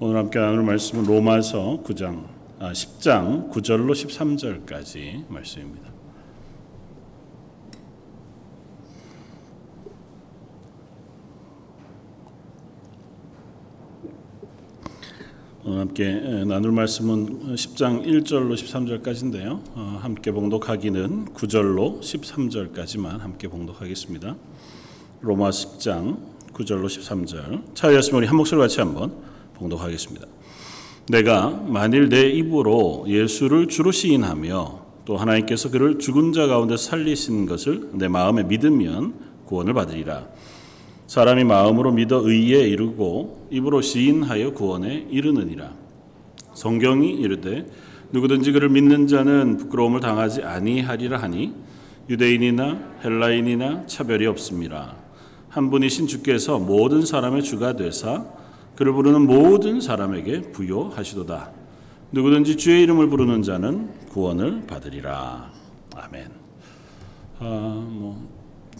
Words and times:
오늘 0.00 0.16
함께 0.16 0.40
나눌 0.40 0.64
말씀은 0.64 1.04
로마서 1.04 1.80
9장 1.84 2.26
아, 2.58 2.72
10장 2.72 3.48
9절로 3.52 3.92
13절까지 3.92 5.28
말씀입니다. 5.28 5.88
오늘 15.62 15.78
함께 15.78 16.04
나눌 16.44 16.72
말씀은 16.72 17.54
10장 17.54 18.04
1절로 18.04 18.54
13절까지인데요. 18.54 19.60
어, 19.76 19.98
함께 20.02 20.32
봉독하기는 20.32 21.26
9절로 21.34 22.00
13절까지만 22.00 23.20
함께 23.20 23.46
봉독하겠습니다. 23.46 24.34
로마 25.20 25.50
10장 25.50 26.18
9절로 26.52 26.86
13절. 26.86 27.76
차였으면 27.76 28.18
우리 28.18 28.26
한 28.26 28.36
목소리 28.36 28.58
같이 28.58 28.80
한번 28.80 29.33
봉독하겠습니다. 29.54 30.26
내가 31.08 31.50
만일 31.50 32.08
내 32.08 32.28
입으로 32.30 33.04
예수를 33.06 33.68
주로 33.68 33.92
시인하며 33.92 34.84
또 35.04 35.16
하나님께서 35.16 35.70
그를 35.70 35.98
죽은 35.98 36.32
자 36.32 36.46
가운데 36.46 36.76
살리신 36.76 37.46
것을 37.46 37.90
내 37.92 38.08
마음에 38.08 38.42
믿으면 38.42 39.14
구원을 39.44 39.74
받으리라. 39.74 40.26
사람이 41.06 41.44
마음으로 41.44 41.92
믿어 41.92 42.22
의에 42.24 42.66
이르고 42.68 43.48
입으로 43.50 43.82
시인하여 43.82 44.54
구원에 44.54 45.06
이르느니라. 45.10 45.72
성경이 46.54 47.10
이르되 47.10 47.66
누구든지 48.12 48.52
그를 48.52 48.70
믿는 48.70 49.06
자는 49.06 49.58
부끄러움을 49.58 50.00
당하지 50.00 50.42
아니하리라 50.42 51.18
하니 51.18 51.52
유대인이나 52.08 52.78
헬라인이나 53.04 53.86
차별이 53.86 54.26
없습니다. 54.26 54.96
한 55.48 55.70
분이신 55.70 56.06
주께서 56.06 56.58
모든 56.58 57.04
사람의 57.04 57.42
주가 57.42 57.76
되사 57.76 58.24
그를 58.76 58.92
부르는 58.92 59.26
모든 59.26 59.80
사람에게 59.80 60.52
부여하시도다. 60.52 61.52
누구든지 62.12 62.56
주의 62.56 62.82
이름을 62.82 63.08
부르는 63.08 63.42
자는 63.42 63.90
구원을 64.08 64.66
받으리라. 64.66 65.52
아멘. 65.96 66.28
아, 67.38 67.86
뭐 67.88 68.28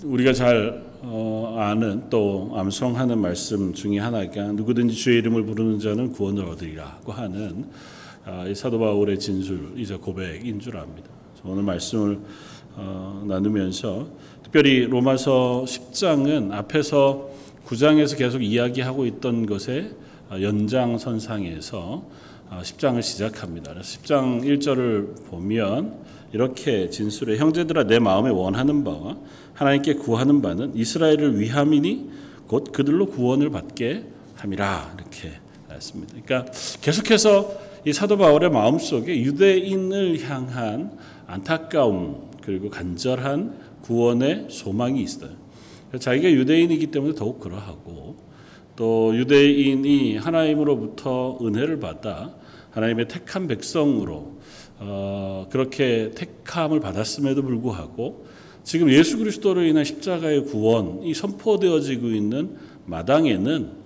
우리가 0.03 0.33
잘 0.33 0.85
어, 1.03 1.57
아는 1.59 2.09
또 2.11 2.53
암송하는 2.55 3.19
말씀 3.19 3.73
중에 3.73 3.99
하나가 3.99 4.53
누구든지 4.53 4.95
주의 4.95 5.19
이름을 5.19 5.45
부르는 5.45 5.79
자는 5.79 6.13
구원을 6.13 6.45
얻으리라고 6.45 7.13
하는 7.13 7.67
아, 8.25 8.47
이 8.47 8.55
사도 8.55 8.79
바울의 8.79 9.19
진술이자 9.19 9.99
고백인 9.99 10.59
줄 10.59 10.77
압니다. 10.77 11.09
오늘 11.45 11.63
말씀을 11.63 12.19
어, 12.77 13.23
나누면서 13.27 14.09
특별히 14.43 14.87
로마서 14.87 15.65
10장은 15.67 16.53
앞에서 16.53 17.34
9장에서 17.67 18.17
계속 18.17 18.43
이야기하고 18.43 19.07
있던 19.07 19.47
것의 19.47 19.91
연장선상에서 20.31 22.05
10장을 22.51 23.03
시작합니다. 23.03 23.75
10장 23.75 24.43
1절을 24.45 25.29
보면 25.31 26.05
이렇게 26.33 26.91
진술해 26.91 27.39
형제들아 27.39 27.85
내 27.85 27.99
마음에 27.99 28.31
원하는 28.31 28.85
바와 28.85 29.17
하나님께 29.55 29.95
구하는 29.95 30.43
바는 30.43 30.77
이스라엘을 30.77 31.39
위함이니 31.41 32.11
곧 32.47 32.73
그들로 32.73 33.07
구원을 33.07 33.51
받게 33.51 34.05
함이라 34.37 34.97
이렇게 34.99 35.33
했습니다. 35.71 36.15
그러니까 36.25 36.53
계속해서 36.81 37.53
이 37.87 37.93
사도 37.93 38.17
바울의 38.17 38.51
마음 38.51 38.79
속에 38.79 39.21
유대인을 39.23 40.23
향한 40.29 40.97
안타까움 41.27 42.31
그리고 42.43 42.69
간절한 42.69 43.59
구원의 43.83 44.47
소망이 44.51 45.03
있어요. 45.03 45.44
자기가 45.99 46.31
유대인이기 46.31 46.89
때문에 46.89 47.15
더욱 47.15 47.41
그러하고 47.41 48.17
또 48.77 49.17
유대인이 49.17 50.17
하나님으로부터 50.17 51.39
은혜를 51.43 51.81
받아 51.81 52.35
하나님의 52.71 53.09
택한 53.09 53.47
백성으로 53.47 54.39
어, 54.81 55.47
그렇게 55.51 56.11
택함을 56.15 56.81
받았음에도 56.81 57.43
불구하고 57.43 58.27
지금 58.65 58.91
예수 58.91 59.19
그리스도로 59.19 59.63
인한 59.63 59.85
십자가의 59.85 60.45
구원이 60.47 61.15
선포되어지고 61.15 62.09
있는 62.09 62.57
마당에는 62.87 63.85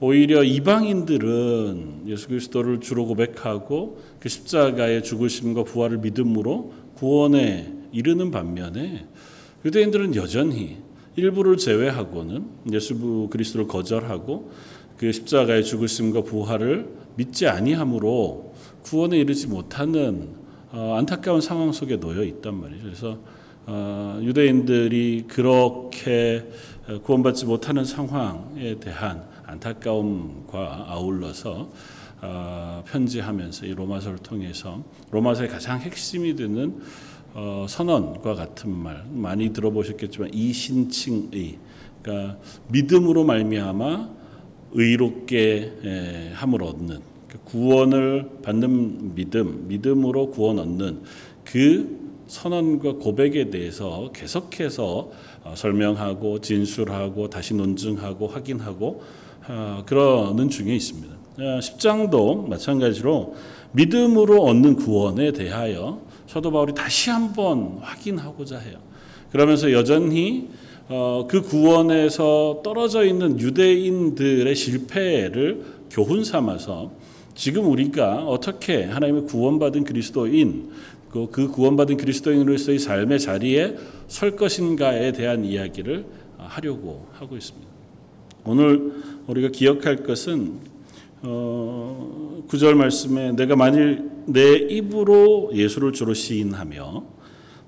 오히려 0.00 0.42
이방인들은 0.42 2.02
예수 2.06 2.28
그리스도를 2.28 2.80
주로 2.80 3.06
고백하고 3.06 4.00
그 4.18 4.28
십자가의 4.28 5.04
죽으심과 5.04 5.64
부활을 5.64 5.98
믿음으로 5.98 6.72
구원에 6.96 7.72
이르는 7.92 8.30
반면에 8.30 9.06
유대인들은 9.64 10.14
여전히 10.16 10.78
일부를 11.16 11.56
제외하고는 11.56 12.44
예수 12.72 13.28
그리스도를 13.30 13.66
거절하고 13.66 14.50
그 14.96 15.10
십자가의 15.12 15.64
죽으심과 15.64 16.22
부활을 16.22 16.88
믿지 17.16 17.48
아니함으로 17.48 18.54
구원에 18.82 19.18
이르지 19.18 19.48
못하는 19.48 20.28
어, 20.72 20.96
안타까운 20.98 21.40
상황 21.40 21.72
속에 21.72 21.98
놓여 21.98 22.22
있단 22.22 22.54
말이죠. 22.54 22.82
그래서 22.82 23.18
어, 23.66 24.20
유대인들이 24.22 25.24
그렇게 25.26 26.46
구원받지 27.02 27.46
못하는 27.46 27.84
상황에 27.84 28.78
대한 28.78 29.24
안타까움과 29.44 30.86
아울러서 30.88 31.70
어, 32.22 32.84
편지하면서 32.86 33.66
이 33.66 33.74
로마서를 33.74 34.18
통해서 34.18 34.82
로마서의 35.10 35.48
가장 35.48 35.80
핵심이 35.80 36.34
되는 36.36 36.80
선언과 37.68 38.34
같은 38.34 38.70
말 38.70 39.04
많이 39.10 39.52
들어보셨겠지만 39.52 40.32
이신칭의 40.32 41.58
그러니까 42.02 42.38
믿음으로 42.68 43.24
말미암아 43.24 44.10
의롭게 44.72 46.32
함을 46.34 46.62
얻는 46.62 47.00
그 47.28 47.38
구원을 47.44 48.40
받는 48.42 49.14
믿음, 49.14 49.68
믿음으로 49.68 50.30
구원 50.30 50.58
얻는 50.58 51.02
그 51.44 52.06
선언과 52.26 52.94
고백에 52.94 53.50
대해서 53.50 54.10
계속해서 54.12 55.10
어, 55.44 55.54
설명하고 55.54 56.40
진술하고 56.40 57.30
다시 57.30 57.54
논증하고 57.54 58.26
확인하고 58.26 59.02
어, 59.48 59.82
그러는 59.86 60.48
중에 60.48 60.74
있습니다. 60.74 61.14
10장도 61.38 62.14
어, 62.14 62.46
마찬가지로 62.48 63.34
믿음으로 63.72 64.42
얻는 64.42 64.76
구원에 64.76 65.32
대하여 65.32 66.00
사도 66.26 66.50
바울이 66.50 66.74
다시 66.74 67.10
한번 67.10 67.78
확인하고자 67.80 68.58
해요. 68.58 68.78
그러면서 69.30 69.72
여전히 69.72 70.48
그 71.28 71.42
구원에서 71.42 72.60
떨어져 72.62 73.04
있는 73.04 73.38
유대인들의 73.40 74.54
실패를 74.54 75.64
교훈 75.90 76.24
삼아서 76.24 76.92
지금 77.34 77.70
우리가 77.70 78.24
어떻게 78.24 78.84
하나님의 78.84 79.26
구원받은 79.26 79.84
그리스도인 79.84 80.70
그, 81.10 81.28
그 81.30 81.48
구원받은 81.48 81.96
그리스도인으로서의 81.96 82.78
삶의 82.78 83.20
자리에 83.20 83.76
설 84.08 84.36
것인가에 84.36 85.12
대한 85.12 85.44
이야기를 85.44 86.04
하려고 86.38 87.06
하고 87.12 87.36
있습니다. 87.36 87.66
오늘 88.44 88.92
우리가 89.26 89.48
기억할 89.48 90.04
것은 90.04 90.75
어, 91.22 92.42
구절 92.48 92.74
말씀에 92.74 93.32
내가 93.32 93.56
만일 93.56 94.10
내 94.26 94.54
입으로 94.54 95.50
예수를 95.52 95.92
주로 95.92 96.14
시인하며 96.14 97.04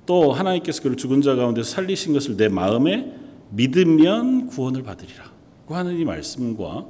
또 0.07 0.33
하나님께서 0.33 0.83
그를 0.83 0.97
죽은 0.97 1.23
자 1.23 1.35
가운데 1.35 1.63
살리신 1.63 2.13
것을 2.13 2.37
내 2.37 2.49
마음에 2.49 3.13
믿으면 3.51 4.49
구원을 4.49 4.83
받으리라. 4.83 5.31
고 5.67 5.75
하는 5.75 5.99
이 5.99 6.05
말씀과 6.05 6.87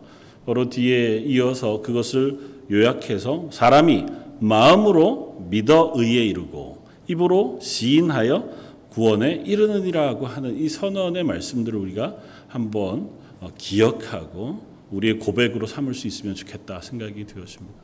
바로 0.47 0.69
뒤에 0.69 1.19
이어서 1.19 1.83
그것을 1.83 2.39
요약해서 2.71 3.49
사람이 3.51 4.07
마음으로 4.41 5.47
믿어 5.51 5.93
의에 5.97 6.25
이르고 6.27 6.79
입으로 7.09 7.59
시인하여 7.61 8.49
구원에 8.91 9.43
이르느니라고 9.45 10.27
하는 10.27 10.57
이 10.59 10.69
선언의 10.69 11.25
말씀들을 11.25 11.79
우리가 11.79 12.17
한번 12.49 13.11
어, 13.41 13.49
기억하고 13.57 14.61
우리의 14.91 15.19
고백으로 15.19 15.67
삼을 15.67 15.95
수 15.95 16.07
있으면 16.07 16.35
좋겠다 16.35 16.81
생각이 16.81 17.27
되었습니다. 17.27 17.75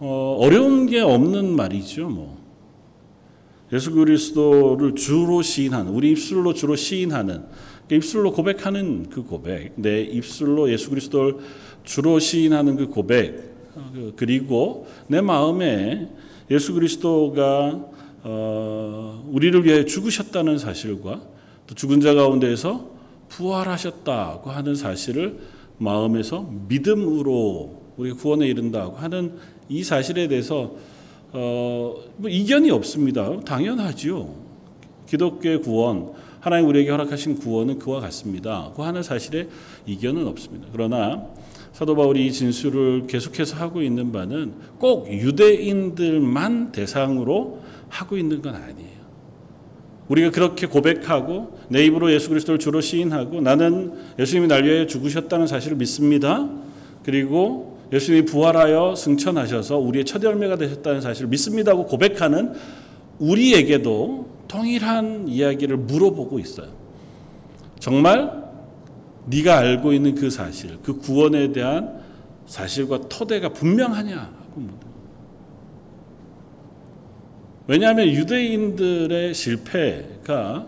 어, 0.00 0.36
어려운 0.40 0.86
게 0.86 1.00
없는 1.00 1.54
말이죠, 1.56 2.08
뭐. 2.08 2.38
예수 3.72 3.92
그리스도를 3.92 4.94
주로 4.94 5.42
시인하는 5.42 5.92
우리 5.92 6.10
입술로 6.10 6.54
주로 6.54 6.74
시인하는 6.74 7.44
그 7.88 7.94
입술로 7.94 8.32
고백하는 8.32 9.10
그 9.10 9.22
고백, 9.22 9.72
내 9.76 10.02
입술로 10.02 10.70
예수 10.70 10.90
그리스도를 10.90 11.36
주로 11.84 12.18
시인하는 12.18 12.76
그 12.76 12.88
고백, 12.88 13.54
어, 13.74 13.90
그, 13.92 14.12
그리고 14.16 14.86
내 15.06 15.20
마음에 15.20 16.08
예수 16.50 16.74
그리스도가 16.74 17.84
어, 18.22 19.24
우리를 19.30 19.64
위해 19.64 19.84
죽으셨다는 19.84 20.58
사실과 20.58 21.22
또 21.66 21.74
죽은 21.74 22.00
자 22.00 22.14
가운데에서 22.14 22.90
부활하셨다고 23.28 24.50
하는 24.50 24.74
사실을 24.74 25.38
마음에서 25.80 26.48
믿음으로 26.68 27.80
우리 27.96 28.12
구원에 28.12 28.46
이른다고 28.46 28.96
하는 28.96 29.34
이 29.68 29.82
사실에 29.82 30.28
대해서 30.28 30.74
어, 31.32 31.94
뭐 32.16 32.30
이견이 32.30 32.70
없습니다. 32.70 33.40
당연하지요. 33.40 34.34
기독교의 35.06 35.62
구원, 35.62 36.12
하나님 36.40 36.68
우리에게 36.68 36.90
허락하신 36.90 37.38
구원은 37.38 37.78
그와 37.78 38.00
같습니다. 38.00 38.72
그 38.76 38.82
하는 38.82 39.02
사실에 39.02 39.48
이견은 39.86 40.26
없습니다. 40.26 40.68
그러나 40.72 41.26
사도 41.72 41.94
바울이 41.96 42.26
이 42.26 42.32
진술을 42.32 43.06
계속해서 43.06 43.56
하고 43.56 43.82
있는 43.82 44.12
바는 44.12 44.52
꼭 44.78 45.10
유대인들만 45.10 46.72
대상으로 46.72 47.60
하고 47.88 48.16
있는 48.16 48.42
건 48.42 48.54
아니에요. 48.54 48.89
우리가 50.10 50.30
그렇게 50.30 50.66
고백하고 50.66 51.56
내 51.68 51.84
입으로 51.84 52.12
예수 52.12 52.28
그리스도를 52.28 52.58
주로 52.58 52.80
시인하고 52.80 53.40
나는 53.40 53.92
예수님이 54.18 54.48
날 54.48 54.64
위하여 54.64 54.86
죽으셨다는 54.86 55.46
사실을 55.46 55.76
믿습니다. 55.76 56.48
그리고 57.04 57.78
예수님이 57.92 58.26
부활하여 58.26 58.96
승천하셔서 58.96 59.78
우리의 59.78 60.04
첫 60.04 60.22
열매가 60.22 60.56
되셨다는 60.56 61.00
사실을 61.00 61.28
믿습니다고 61.28 61.86
고백하는 61.86 62.54
우리에게도 63.20 64.28
동일한 64.48 65.28
이야기를 65.28 65.76
물어보고 65.76 66.40
있어요. 66.40 66.68
정말 67.78 68.42
네가 69.26 69.58
알고 69.58 69.92
있는 69.92 70.16
그 70.16 70.28
사실, 70.28 70.76
그 70.82 70.98
구원에 70.98 71.52
대한 71.52 72.00
사실과 72.46 72.98
토대가 73.08 73.50
분명하냐 73.50 74.16
하고 74.16 74.60
묻는 74.60 74.89
왜냐하면 77.70 78.08
유대인들의 78.08 79.32
실패가 79.32 80.66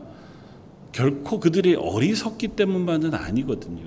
결코 0.93 1.41
그들이 1.41 1.75
어리석기 1.75 2.49
때문만은 2.49 3.13
아니거든요. 3.13 3.83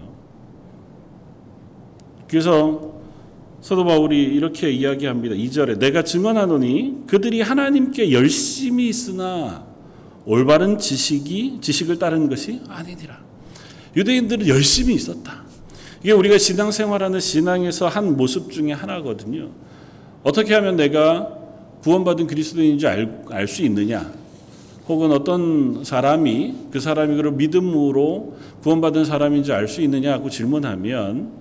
그래서 2.28 2.94
사도 3.62 3.86
바울이 3.86 4.22
이렇게 4.22 4.70
이야기합니다. 4.70 5.34
2절에 5.34 5.80
내가 5.80 6.04
증언하노니 6.04 7.04
그들이 7.08 7.40
하나님께 7.40 8.12
열심히 8.12 8.90
있으나 8.90 9.66
올바른 10.26 10.78
지식이 10.78 11.60
지식을 11.62 11.98
따르는 11.98 12.28
것이 12.28 12.60
아니니라. 12.68 13.22
유대인들은 13.96 14.46
열심히 14.50 14.94
있었다. 14.94 15.46
이게 16.04 16.12
우리가 16.12 16.38
신앙생활하는 16.38 17.22
신앙에서 17.22 17.88
한 17.88 18.18
모습 18.18 18.52
중에 18.52 18.74
하나거든요. 18.74 19.52
어떻게 20.22 20.54
하면 20.54 20.76
내가 20.76 21.45
구원받은 21.86 22.26
그리스도인인지 22.26 22.88
알 22.88 23.48
수 23.48 23.62
있느냐? 23.62 24.12
혹은 24.88 25.12
어떤 25.12 25.84
사람이 25.84 26.70
그 26.72 26.80
사람이 26.80 27.16
그 27.22 27.28
믿음으로 27.30 28.38
구원받은 28.64 29.06
사람인지 29.06 29.54
알 29.54 29.68
수 29.68 29.82
있느냐고 29.82 30.32
질문하면 30.32 31.32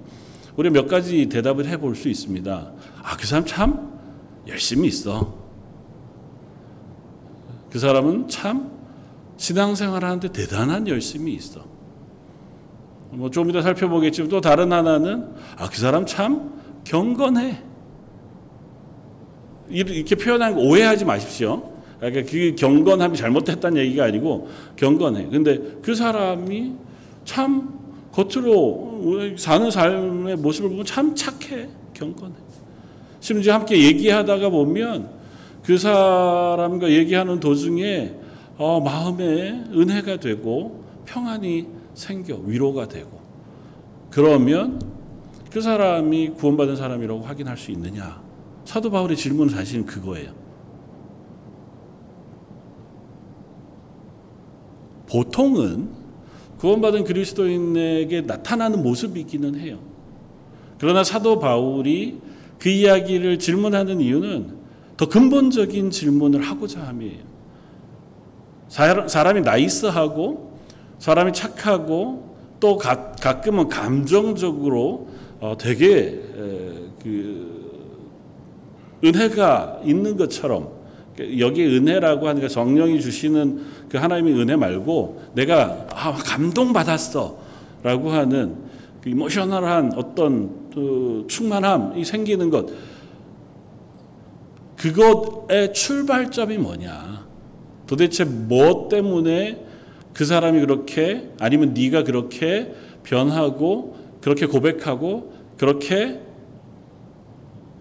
우리 0.57 0.69
몇 0.69 0.87
가지 0.87 1.31
대답을 1.31 1.67
해볼 1.67 1.97
수 1.97 2.11
있습니다. 2.11 2.73
아, 3.03 3.17
그 3.17 3.27
사람 3.27 3.47
참 3.47 3.99
열심히 4.47 4.89
있어. 4.89 5.35
그 7.71 7.79
사람은 7.79 8.29
참 8.29 8.71
신앙생활 9.39 10.05
하는데 10.05 10.29
대단한 10.29 10.87
열심이 10.87 11.33
있어. 11.33 11.65
뭐좀 13.13 13.49
이따 13.49 13.63
살펴보겠지만 13.63 14.29
또 14.29 14.43
다른 14.43 14.75
하나는 14.75 15.27
아, 15.57 15.71
그 15.71 15.79
사람 15.79 16.05
참 16.05 16.53
경건해. 16.85 17.74
이렇게 19.69 20.15
표현하는 20.15 20.57
거 20.57 20.63
오해하지 20.63 21.05
마십시오. 21.05 21.71
그러니까 21.99 22.31
그 22.31 22.55
경건함이 22.57 23.17
잘못됐다는 23.17 23.81
얘기가 23.83 24.05
아니고 24.05 24.49
경건해. 24.77 25.29
근데 25.31 25.61
그 25.83 25.95
사람이 25.95 26.73
참 27.25 27.79
겉으로 28.13 29.37
사는 29.37 29.71
삶의 29.71 30.37
모습을 30.37 30.71
보면 30.71 30.85
참 30.85 31.15
착해, 31.15 31.69
경건해. 31.95 32.35
심지어 33.21 33.55
함께 33.55 33.83
얘기하다가 33.83 34.51
보면 34.51 35.09
그 35.65 35.79
사람과 35.79 36.91
얘기하는 36.91 37.41
도중에 37.41 38.13
어, 38.59 38.81
마음에 38.81 39.65
은혜가 39.73 40.19
되고 40.19 40.85
평안이 41.07 41.67
생겨 41.95 42.37
위로가 42.45 42.87
되고 42.87 43.19
그러면 44.11 44.81
그 45.51 45.61
사람이 45.61 46.31
구원받은 46.31 46.77
사람이라고 46.77 47.23
확인할 47.23 47.57
수 47.57 47.71
있느냐? 47.71 48.21
사도 48.75 48.91
바울의 48.91 49.17
질문은 49.17 49.55
사실은 49.55 49.87
그거예요. 49.87 50.33
보통은 55.09 55.91
구원받은 56.59 57.05
그리스도인에게 57.05 58.23
나타나는 58.23 58.83
모습이기는 58.83 59.61
해요. 59.61 59.79
그러나 60.81 61.05
사도 61.05 61.39
바울이 61.39 62.19
그 62.59 62.69
이야기를 62.69 63.39
질문하는 63.39 64.01
이유는 64.01 64.57
더 64.97 65.09
근본적인 65.09 65.91
질문을 65.91 66.43
하고자 66.43 66.81
함이에요. 66.81 67.23
사람이 68.67 69.43
나이스하고 69.43 70.59
사람이 70.99 71.33
착하고 71.33 72.37
또 72.59 72.77
가, 72.77 73.13
끔은 73.41 73.69
감정적으로 73.69 75.11
어, 75.39 75.57
되게 75.57 76.21
그 77.01 77.54
은혜가 79.03 79.81
있는 79.85 80.17
것처럼 80.17 80.69
여기 81.39 81.65
은혜라고 81.65 82.29
하니까 82.29 82.49
성령이 82.49 83.01
주시는 83.01 83.65
그 83.89 83.99
하나님의 83.99 84.35
은혜 84.35 84.57
말고 84.57 85.23
내가 85.35 85.87
아, 85.93 86.13
감동 86.13 86.73
받았어라고 86.73 88.11
하는 88.11 88.57
그 89.01 89.11
이모셔널한 89.11 89.93
어떤 89.97 90.71
그 90.75 91.25
충만함이 91.29 92.05
생기는 92.05 92.51
것 92.51 92.67
그것의 94.77 95.73
출발점이 95.73 96.59
뭐냐? 96.59 97.25
도대체 97.87 98.25
뭐 98.25 98.89
때문에 98.89 99.65
그 100.13 100.25
사람이 100.25 100.61
그렇게 100.61 101.31
아니면 101.39 101.75
네가 101.75 102.05
그렇게 102.05 102.75
변하고 103.03 103.97
그렇게 104.21 104.47
고백하고 104.47 105.33
그렇게 105.57 106.21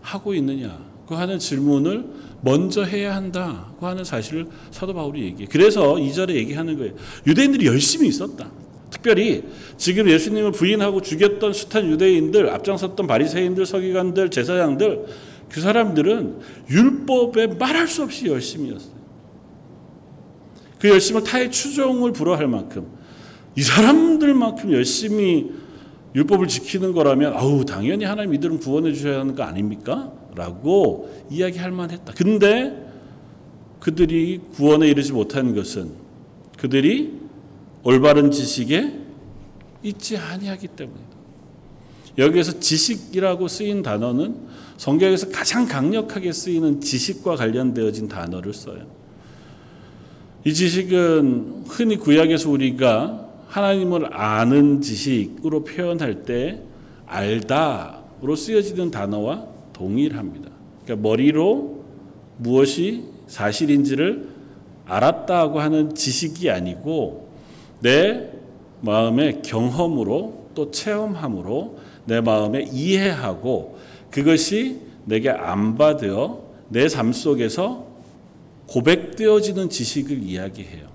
하고 0.02 0.34
있느냐? 0.34 0.83
그 1.08 1.16
하는 1.16 1.40
질문을 1.40 2.06
먼저 2.42 2.84
해야 2.84 3.16
한다고 3.16 3.88
하는 3.88 4.04
사실을 4.04 4.48
사도 4.72 4.94
바울이 4.94 5.24
얘기해. 5.24 5.48
그래서 5.52 5.96
2절에 5.96 6.32
얘기하는 6.36 6.78
거예요. 6.78 6.94
유대인들이 7.26 7.66
열심히 7.68 8.08
있었다. 8.08 8.52
특별히 8.90 9.44
지금 9.78 10.08
예수님을 10.10 10.52
부인하고 10.52 11.02
죽였던 11.02 11.54
숱한 11.54 11.90
유대인들, 11.90 12.50
앞장섰던 12.50 13.08
바리새인들, 13.08 13.66
서기관들, 13.66 14.30
제사장들 14.30 15.06
그 15.50 15.62
사람들은 15.62 16.40
율법에 16.70 17.48
말할 17.48 17.88
수 17.88 18.04
없이 18.04 18.28
열심이었어요. 18.28 18.94
그 20.80 20.90
열심을 20.90 21.24
타의 21.24 21.52
추종을 21.52 22.12
불허할 22.12 22.48
만큼 22.48 22.88
이 23.56 23.62
사람들만큼 23.62 24.72
열심히 24.74 25.52
율법을 26.16 26.48
지키는 26.48 26.92
거라면 26.92 27.34
아우 27.34 27.66
당연히 27.66 28.06
하나님 28.06 28.34
이들은 28.34 28.60
구원해 28.60 28.94
주셔야 28.94 29.20
하는 29.20 29.36
거 29.36 29.44
아닙니까? 29.44 30.12
라고 30.36 31.10
이야기할 31.30 31.72
만했다. 31.72 32.14
근데 32.14 32.84
그들이 33.80 34.40
구원에 34.56 34.88
이르지 34.88 35.12
못한 35.12 35.54
것은 35.54 35.92
그들이 36.58 37.20
올바른 37.84 38.32
지식에 38.32 39.00
있지 39.84 40.18
아니하기 40.18 40.68
때문이다. 40.70 41.14
여기에서 42.18 42.60
지식이라고 42.60 43.48
쓰인 43.48 43.82
단어는 43.82 44.38
성경에서 44.78 45.30
가장 45.30 45.66
강력하게 45.68 46.32
쓰이는 46.32 46.80
지식과 46.80 47.36
관련되어진 47.36 48.08
단어를 48.08 48.54
써요. 48.54 48.86
이 50.46 50.54
지식은 50.54 51.66
흔히 51.68 51.98
구약에서 51.98 52.50
우리가 52.50 53.30
하나님을 53.48 54.14
아는 54.14 54.82
지식으로 54.82 55.64
표현할 55.64 56.24
때 56.24 56.62
알다로 57.06 58.36
쓰여지는 58.36 58.92
단어와 58.92 59.53
동일합니다. 59.84 60.50
그러니까 60.84 61.08
머리로 61.10 61.84
무엇이 62.38 63.04
사실인지를 63.28 64.30
알았다고 64.86 65.60
하는 65.60 65.94
지식이 65.94 66.50
아니고 66.50 67.30
내 67.82 68.30
마음의 68.82 69.42
경험으로 69.42 70.48
또 70.56 70.72
체험함으로 70.72 71.80
내 72.06 72.22
마음에 72.22 72.64
이해하고 72.64 73.78
그것이 74.10 74.80
내게 75.06 75.30
안받어 75.30 76.44
내 76.70 76.88
삶 76.88 77.12
속에서 77.12 77.86
고백되어지는 78.68 79.70
지식을 79.70 80.24
이야기해요. 80.24 80.88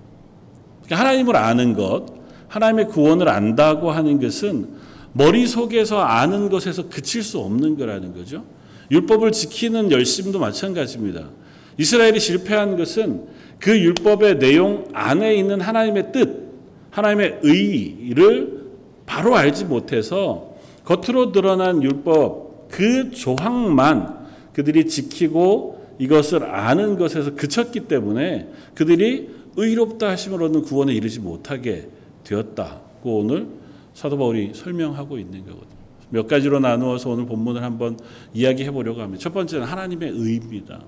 그러니까 0.83 0.95
하나님을 0.99 1.35
아는 1.35 1.73
것, 1.73 2.07
하나님의 2.47 2.87
구원을 2.87 3.29
안다고 3.29 3.91
하는 3.91 4.19
것은 4.19 4.67
머릿속에서 5.13 5.99
아는 5.99 6.49
것에서 6.49 6.89
그칠 6.89 7.21
수 7.23 7.39
없는 7.39 7.77
거라는 7.77 8.13
거죠. 8.13 8.43
율법을 8.91 9.31
지키는 9.31 9.91
열심도 9.91 10.39
마찬가지입니다. 10.39 11.29
이스라엘이 11.77 12.19
실패한 12.19 12.77
것은 12.77 13.23
그 13.59 13.77
율법의 13.77 14.39
내용 14.39 14.87
안에 14.93 15.35
있는 15.35 15.61
하나님의 15.61 16.11
뜻, 16.11 16.49
하나님의 16.91 17.39
의를 17.43 18.59
바로 19.05 19.35
알지 19.35 19.65
못해서 19.65 20.55
겉으로 20.85 21.31
드러난 21.31 21.83
율법 21.83 22.69
그 22.69 23.11
조항만 23.11 24.27
그들이 24.53 24.87
지키고 24.87 25.95
이것을 25.99 26.43
아는 26.43 26.97
것에서 26.97 27.35
그쳤기 27.35 27.81
때문에 27.81 28.47
그들이 28.73 29.29
의롭다 29.55 30.09
하심을 30.09 30.41
얻는 30.43 30.61
구원에 30.61 30.93
이르지 30.93 31.19
못하게 31.19 31.89
되었다고 32.23 33.19
오늘 33.19 33.47
사도 33.93 34.17
바울이 34.17 34.51
설명하고 34.53 35.17
있는 35.17 35.45
거거든요. 35.45 35.78
몇 36.09 36.27
가지로 36.27 36.59
나누어서 36.59 37.09
오늘 37.09 37.25
본문을 37.25 37.63
한번 37.63 37.99
이야기해 38.33 38.71
보려고 38.71 39.01
합니다. 39.01 39.21
첫 39.21 39.33
번째는 39.33 39.65
하나님의 39.65 40.09
의입니다. 40.09 40.81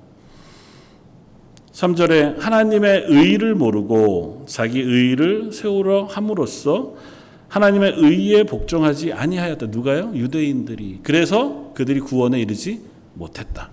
3절에 1.72 2.40
하나님의 2.40 3.06
의를 3.08 3.56
모르고 3.56 4.46
자기 4.48 4.80
의를 4.80 5.52
세우려 5.54 6.06
함으로써 6.06 6.96
하나님의 7.48 7.96
의에 7.98 8.44
복종하지 8.44 9.14
아니하였다. 9.14 9.68
누가요? 9.68 10.12
유대인들이. 10.14 11.00
그래서 11.04 11.72
그들이 11.74 12.00
구원에 12.00 12.40
이르지 12.40 12.82
못했다. 13.14 13.70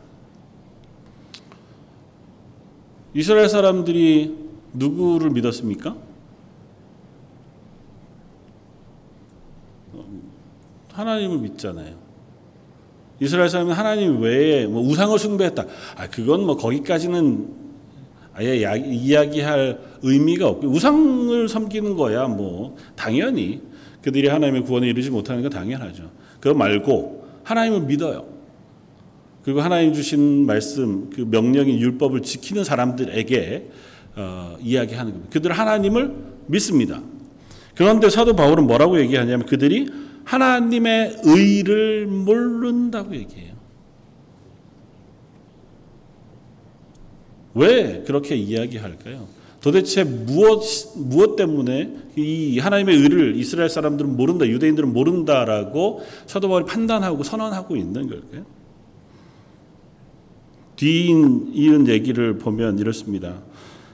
이스라엘 3.15 3.49
사람들이 3.49 4.37
누구를 4.73 5.31
믿었습니까? 5.31 5.97
하나님을 10.99 11.39
믿잖아요. 11.39 11.95
이스라엘 13.21 13.49
사람은 13.49 13.73
하나님 13.73 14.21
외에 14.21 14.67
뭐 14.67 14.83
우상을 14.83 15.17
숭배했다. 15.17 15.65
아 15.97 16.09
그건 16.09 16.45
뭐 16.45 16.57
거기까지는 16.57 17.49
아예 18.35 18.63
야, 18.63 18.75
이야기할 18.77 19.79
의미가 20.03 20.49
없고 20.49 20.69
우상을 20.69 21.49
섬기는 21.49 21.97
거야 21.97 22.27
뭐 22.27 22.77
당연히 22.97 23.61
그들이 24.03 24.29
하나님의 24.29 24.63
구원에 24.65 24.89
이르지 24.89 25.11
못하는 25.11 25.43
건 25.43 25.51
당연하죠. 25.51 26.11
그거 26.41 26.55
말고 26.55 27.27
하나님을 27.45 27.83
믿어요. 27.83 28.27
그리고 29.45 29.61
하나님 29.61 29.93
주신 29.93 30.47
말씀 30.47 31.11
그 31.11 31.21
명령인 31.23 31.79
율법을 31.79 32.23
지키는 32.23 32.65
사람들에게 32.65 33.71
어, 34.17 34.57
이야기하는 34.61 35.13
겁니다. 35.13 35.31
그들 35.33 35.53
하나님을 35.53 36.15
믿습니다. 36.47 37.01
그런데 37.77 38.11
사도 38.11 38.35
바울은 38.35 38.67
뭐라고 38.67 39.01
얘기하냐면 39.01 39.47
그들이 39.47 40.08
하나님의 40.29 41.23
의를 41.25 42.07
모른다고 42.07 43.17
얘기해요. 43.17 43.55
왜 47.55 48.03
그렇게 48.07 48.37
이야기할까요? 48.37 49.27
도대체 49.63 50.05
무엇 50.05 50.63
무엇 50.97 51.35
때문에 51.35 51.97
이 52.17 52.59
하나님의 52.59 52.97
의를 52.97 53.37
이스라엘 53.37 53.71
사람들은 53.71 54.17
모른다, 54.17 54.47
유대인들은 54.47 54.93
모른다라고 54.93 56.03
사도 56.27 56.49
바울이 56.49 56.67
판단하고 56.67 57.23
선언하고 57.23 57.77
있는 57.77 58.09
걸까요? 58.09 58.45
뒤인 60.77 61.53
이은 61.55 61.89
얘기를 61.89 62.37
보면 62.37 62.79
이렇습니다. 62.79 63.41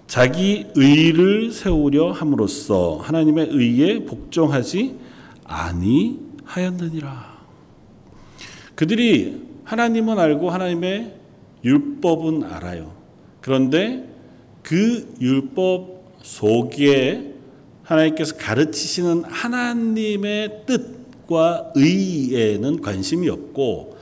자기 0.09 0.67
의를 0.75 1.53
세우려 1.53 2.11
함으로써 2.11 2.97
하나님의 2.97 3.49
의에 3.53 4.05
복종하지 4.05 4.97
아니 5.45 6.24
하였느니라. 6.45 7.35
그들이 8.75 9.43
하나님은 9.65 10.19
알고 10.19 10.51
하나님의 10.51 11.15
율법은 11.65 12.45
알아요. 12.45 12.95
그런데 13.41 14.09
그 14.63 15.15
율법 15.21 16.19
속에 16.23 17.35
하나님께서 17.83 18.37
가르치시는 18.37 19.25
하나님의 19.25 20.63
뜻과 20.67 21.73
의에는 21.75 22.81
관심이 22.81 23.29
없고 23.29 23.97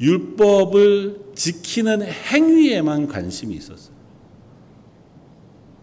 율법을 0.00 1.20
지키는 1.34 2.02
행위에만 2.02 3.06
관심이 3.06 3.54
있었어요. 3.54 3.94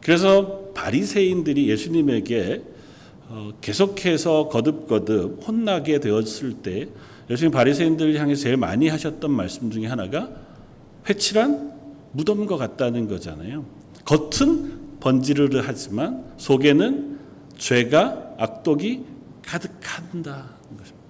그래서 0.01 0.71
바리새인들이 0.73 1.69
예수님에게 1.69 2.55
어, 2.55 2.76
계속해서 3.61 4.49
거듭거듭 4.49 5.47
혼나게 5.47 5.99
되었을 5.99 6.53
때 6.61 6.87
예수님 7.29 7.51
바리새인들 7.51 8.15
향해 8.15 8.35
제일 8.35 8.57
많이 8.57 8.87
하셨던 8.87 9.31
말씀 9.31 9.69
중에 9.69 9.85
하나가 9.85 10.29
회칠한 11.09 11.73
무덤과 12.13 12.57
같다는 12.57 13.07
거잖아요. 13.07 13.65
겉은 14.05 14.99
번지르르 14.99 15.61
하지만 15.63 16.23
속에는 16.37 17.19
죄가 17.57 18.35
악독이 18.37 19.03
것입니다. 20.77 21.07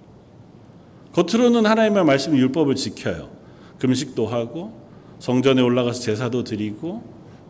겉으로는 1.12 1.66
하나님의 1.66 2.04
말씀 2.04 2.36
율법을 2.36 2.74
지켜요. 2.74 3.30
금식도 3.78 4.26
하고 4.26 4.72
성전에 5.18 5.62
올라가서 5.62 6.00
제사도 6.00 6.44
드리고 6.44 7.02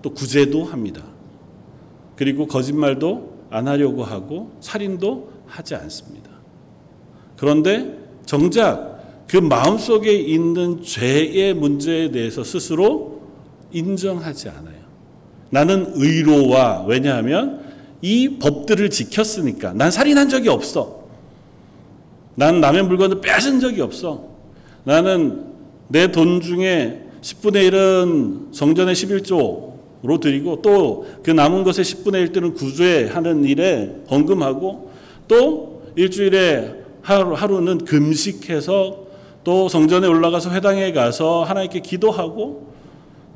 또 0.02 0.12
구제도 0.12 0.64
합니다. 0.64 1.02
그리고 2.16 2.46
거짓말도 2.46 3.37
안 3.50 3.68
하려고 3.68 4.04
하고 4.04 4.52
살인도 4.60 5.30
하지 5.46 5.74
않습니다. 5.74 6.30
그런데 7.36 7.98
정작 8.26 9.26
그 9.26 9.36
마음속에 9.36 10.12
있는 10.12 10.82
죄의 10.82 11.54
문제에 11.54 12.10
대해서 12.10 12.42
스스로 12.44 13.22
인정하지 13.72 14.48
않아요. 14.48 14.78
나는 15.50 15.92
의로와 15.94 16.84
왜냐하면 16.86 17.66
이 18.02 18.38
법들을 18.38 18.90
지켰으니까 18.90 19.72
난 19.72 19.90
살인한 19.90 20.28
적이 20.28 20.48
없어. 20.50 21.04
난 22.34 22.60
남의 22.60 22.84
물건을 22.84 23.20
뺏은 23.20 23.60
적이 23.60 23.80
없어. 23.82 24.28
나는 24.84 25.46
내 25.88 26.12
돈 26.12 26.40
중에 26.40 27.04
10분의 27.20 27.70
1은 27.70 28.54
성전의 28.54 28.94
11조 28.94 29.67
로 30.02 30.20
드리고 30.20 30.62
또 30.62 31.06
그 31.22 31.30
남은 31.30 31.64
것의 31.64 31.84
10분의 31.84 32.32
1들은 32.32 32.54
구제 32.54 33.06
하는 33.06 33.44
일에 33.44 33.94
헌금하고 34.10 34.90
또 35.26 35.82
일주일에 35.96 36.74
하루, 37.02 37.34
하루는 37.34 37.84
금식해서 37.84 39.08
또 39.44 39.68
성전에 39.68 40.06
올라가서 40.06 40.50
회당에 40.52 40.92
가서 40.92 41.42
하나님께 41.44 41.80
기도하고 41.80 42.72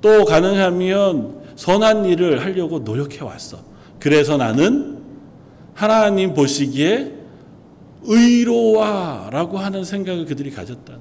또 0.01 0.25
가능하면 0.25 1.43
선한 1.57 2.07
일을 2.07 2.45
하려고 2.45 2.81
노력해 2.81 3.25
왔어. 3.25 3.59
그래서 3.99 4.37
나는 4.37 4.99
하나님 5.75 6.35
보시기에 6.35 7.13
의로와라고 8.05 9.59
하는 9.59 9.85
생각을 9.85 10.27
그들이 10.27 10.51
가졌다는. 10.51 11.01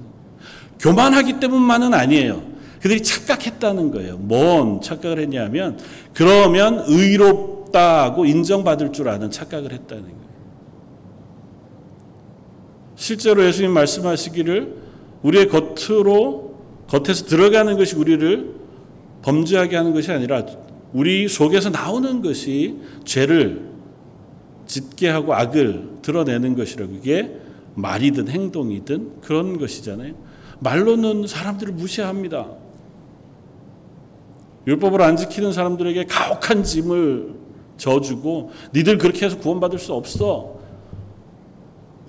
교만하기 0.78 1.40
때문만은 1.40 1.94
아니에요. 1.94 2.51
그들이 2.82 3.00
착각했다는 3.00 3.92
거예요. 3.92 4.18
뭔 4.18 4.80
착각을 4.80 5.20
했냐면 5.20 5.78
그러면 6.14 6.82
의롭다고 6.88 8.24
인정받을 8.26 8.92
줄 8.92 9.08
아는 9.08 9.30
착각을 9.30 9.72
했다는 9.72 10.02
거예요. 10.02 10.16
실제로 12.96 13.44
예수님 13.44 13.70
말씀하시기를 13.70 14.82
우리의 15.22 15.48
겉으로 15.48 16.56
겉에서 16.88 17.26
들어가는 17.26 17.76
것이 17.78 17.94
우리를 17.94 18.52
범죄하게 19.22 19.76
하는 19.76 19.94
것이 19.94 20.10
아니라 20.10 20.44
우리 20.92 21.28
속에서 21.28 21.70
나오는 21.70 22.20
것이 22.20 22.78
죄를 23.04 23.70
짓게 24.66 25.08
하고 25.08 25.34
악을 25.34 25.98
드러내는 26.02 26.56
것이라고 26.56 26.94
이게 26.94 27.36
말이든 27.76 28.26
행동이든 28.26 29.20
그런 29.20 29.58
것이잖아요. 29.58 30.14
말로는 30.58 31.28
사람들을 31.28 31.74
무시합니다. 31.74 32.61
율법을 34.66 35.02
안 35.02 35.16
지키는 35.16 35.52
사람들에게 35.52 36.06
가혹한 36.06 36.62
짐을 36.62 37.34
져주고 37.76 38.52
니들 38.74 38.98
그렇게 38.98 39.26
해서 39.26 39.38
구원받을 39.38 39.78
수 39.78 39.92
없어. 39.92 40.56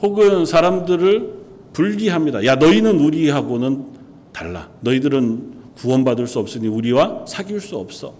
혹은 0.02 0.46
사람들을 0.46 1.44
불리합니다. 1.74 2.46
야 2.46 2.56
너희는 2.56 3.00
우리하고는 3.00 3.86
달라. 4.32 4.70
너희들은 4.82 5.54
구원받을 5.76 6.28
수 6.28 6.40
없으니 6.40 6.68
우리와 6.68 7.26
사귈 7.28 7.60
수 7.60 7.78
없어. 7.78 8.14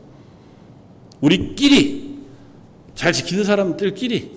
우리끼리 1.22 2.20
잘 2.96 3.14
지키는 3.14 3.44
사람들끼리 3.44 4.32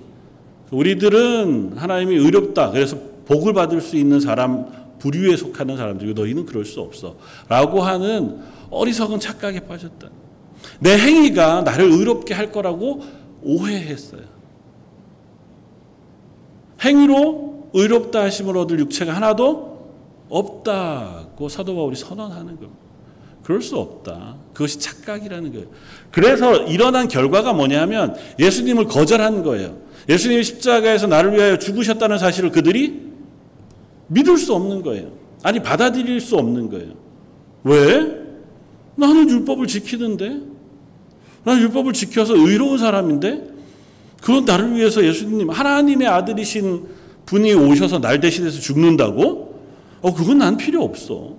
우리들은 0.71 1.75
하나님이 1.76 2.17
의롭다. 2.17 2.71
그래서 2.71 2.99
복을 3.26 3.53
받을 3.55 3.81
수 3.81 3.97
있는 3.97 4.21
사람 4.21 4.67
부류에 4.99 5.37
속하는 5.37 5.76
사람들이고 5.76 6.21
너희는 6.21 6.47
그럴 6.47 6.65
수 6.65 6.81
없어. 6.81 7.17
라고 7.49 7.83
하는 7.83 8.38
어리석은 8.71 9.21
착각에 9.21 9.61
빠졌다. 9.61 10.09
내 10.81 10.97
행위가 10.97 11.63
나를 11.63 11.91
의롭게 11.91 12.35
할 12.35 12.51
거라고 12.51 13.03
오해했어요. 13.43 14.23
행위로 16.83 17.71
의롭다 17.73 18.23
하심을 18.23 18.57
얻을 18.57 18.81
육체가 18.81 19.15
하나도 19.15 19.77
없다고 20.29 21.49
사도 21.49 21.75
바울이 21.75 21.97
선언하는 21.97 22.57
겁니다. 22.57 22.87
그럴 23.43 23.63
수 23.63 23.77
없다. 23.79 24.37
그것이 24.53 24.81
착각이라는 24.81 25.53
거예요. 25.53 25.67
그래서 26.11 26.57
일어난 26.65 27.07
결과가 27.07 27.53
뭐냐면 27.53 28.17
예수님을 28.39 28.87
거절한 28.87 29.45
거예요. 29.45 29.79
예수님이 30.09 30.43
십자가에서 30.43 31.07
나를 31.07 31.35
위하여 31.35 31.59
죽으셨다는 31.59 32.19
사실을 32.19 32.51
그들이 32.51 33.07
믿을 34.09 34.37
수 34.37 34.55
없는 34.55 34.83
거예요. 34.83 35.13
아니 35.43 35.63
받아들일 35.63 36.21
수 36.21 36.37
없는 36.37 36.71
거예요. 36.71 36.95
왜? 37.63 38.25
나는 38.97 39.29
율법을 39.29 39.67
지키는데 39.67 40.41
나는 41.45 41.62
율법을 41.62 41.93
지켜서 41.93 42.35
의로운 42.35 42.79
사람인데 42.79 43.57
그건 44.21 44.45
나를 44.45 44.75
위해서 44.75 45.05
예수님 45.05 45.50
하나님의 45.50 46.09
아들이신 46.09 46.85
분이 47.26 47.55
오셔서 47.55 48.00
날 48.00 48.21
대신해서 48.21 48.59
죽는다고? 48.61 49.61
어, 50.00 50.15
그건 50.15 50.38
난 50.38 50.57
필요 50.57 50.83
없어. 50.83 51.37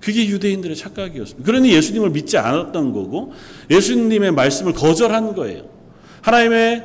그게 0.00 0.26
유대인들의 0.26 0.76
착각이었습니다. 0.76 1.44
그러니 1.44 1.72
예수님을 1.72 2.10
믿지 2.10 2.38
않았던 2.38 2.92
거고 2.92 3.32
예수님의 3.70 4.32
말씀을 4.32 4.72
거절한 4.72 5.34
거예요. 5.34 5.64
하나님의 6.22 6.84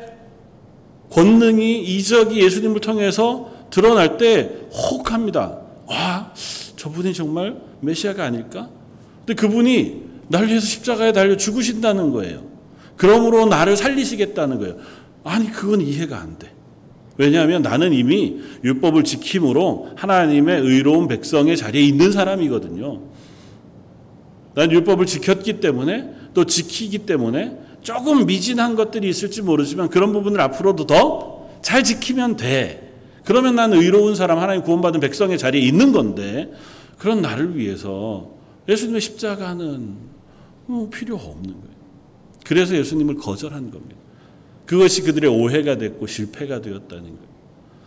권능이 1.11 1.83
이적이 1.83 2.41
예수님을 2.43 2.79
통해서 2.79 3.51
드러날 3.69 4.17
때 4.17 4.51
혹합니다. 4.71 5.61
와, 5.85 6.33
저분이 6.77 7.13
정말 7.13 7.57
메시아가 7.81 8.25
아닐까? 8.25 8.69
근데 9.19 9.33
그분이 9.33 10.03
날 10.29 10.47
위해서 10.47 10.65
십자가에 10.65 11.11
달려 11.11 11.35
죽으신다는 11.35 12.11
거예요. 12.11 12.43
그러므로 12.95 13.45
나를 13.45 13.75
살리시겠다는 13.75 14.59
거예요. 14.59 14.77
아니, 15.23 15.51
그건 15.51 15.81
이해가 15.81 16.19
안 16.19 16.37
돼. 16.39 16.51
왜냐하면 17.17 17.61
나는 17.61 17.93
이미 17.93 18.39
율법을 18.63 19.03
지킴으로 19.03 19.89
하나님의 19.95 20.61
의로운 20.61 21.07
백성의 21.07 21.57
자리에 21.57 21.81
있는 21.81 22.11
사람이거든요. 22.11 23.01
난 24.55 24.71
율법을 24.71 25.05
지켰기 25.05 25.59
때문에 25.59 26.09
또 26.33 26.45
지키기 26.45 26.99
때문에 26.99 27.57
조금 27.81 28.25
미진한 28.25 28.75
것들이 28.75 29.09
있을지 29.09 29.41
모르지만 29.41 29.89
그런 29.89 30.13
부분을 30.13 30.39
앞으로도 30.39 30.87
더 30.87 31.31
잘 31.61 31.83
지키면 31.83 32.37
돼. 32.37 32.89
그러면 33.23 33.55
나는 33.55 33.77
의로운 33.77 34.15
사람, 34.15 34.39
하나님 34.39 34.63
구원받은 34.63 34.99
백성의 34.99 35.37
자리에 35.37 35.61
있는 35.61 35.91
건데 35.91 36.51
그런 37.01 37.19
나를 37.23 37.57
위해서 37.57 38.29
예수님의 38.69 39.01
십자가는 39.01 39.95
뭐 40.67 40.87
필요 40.91 41.15
없는 41.15 41.51
거예요. 41.51 41.75
그래서 42.45 42.75
예수님을 42.75 43.15
거절한 43.15 43.71
겁니다. 43.71 43.95
그것이 44.67 45.01
그들의 45.01 45.27
오해가 45.27 45.79
됐고 45.79 46.05
실패가 46.05 46.61
되었다는 46.61 47.03
거예요. 47.03 47.31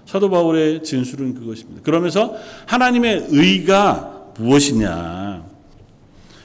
사도 0.04 0.28
바울의 0.30 0.82
진술은 0.82 1.34
그것입니다. 1.34 1.82
그러면서 1.82 2.34
하나님의 2.66 3.26
의가 3.28 4.32
무엇이냐? 4.36 5.46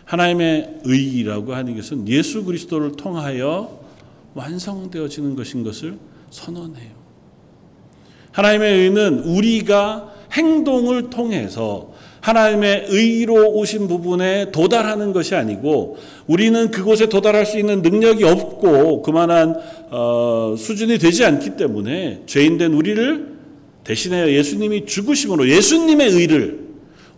하나님의 0.06 0.82
의라고 0.84 1.56
하는 1.56 1.76
것은 1.76 2.08
예수 2.08 2.44
그리스도를 2.44 2.92
통하여 2.92 3.80
완성되어지는 4.36 5.36
것인 5.36 5.64
것을 5.64 5.98
선언해요. 6.30 6.92
하나님의 8.32 8.78
의는 8.78 9.20
우리가 9.24 10.14
행동을 10.34 11.10
통해서 11.10 11.98
하나님의 12.22 12.86
의로 12.90 13.52
오신 13.52 13.88
부분에 13.88 14.52
도달하는 14.52 15.14
것이 15.14 15.36
아니고 15.36 15.98
우리는 16.28 16.70
그곳에 16.72 17.08
도달할 17.08 17.46
수 17.46 17.58
있는 17.58 17.82
능력이 17.82 18.24
없고 18.24 19.02
그만한 19.02 19.56
어, 19.90 20.56
수준이 20.58 20.98
되지 20.98 21.26
않기 21.26 21.52
때문에 21.52 22.24
죄인된 22.26 22.74
우리를 22.74 23.40
대신하여 23.84 24.32
예수님이 24.32 24.86
죽으심으로 24.86 25.50
예수님의 25.50 26.10
의를 26.10 26.60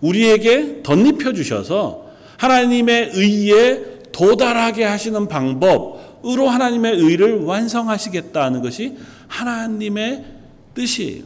우리에게 0.01 0.83
덧입혀 0.83 1.33
주셔서 1.33 2.05
하나님의 2.37 3.11
의에 3.13 3.83
도달하게 4.11 4.83
하시는 4.83 5.27
방법으로 5.27 6.47
하나님의 6.47 6.97
의를 6.97 7.41
완성하시겠다는 7.41 8.61
것이 8.61 8.97
하나님의 9.27 10.25
뜻이에요. 10.73 11.23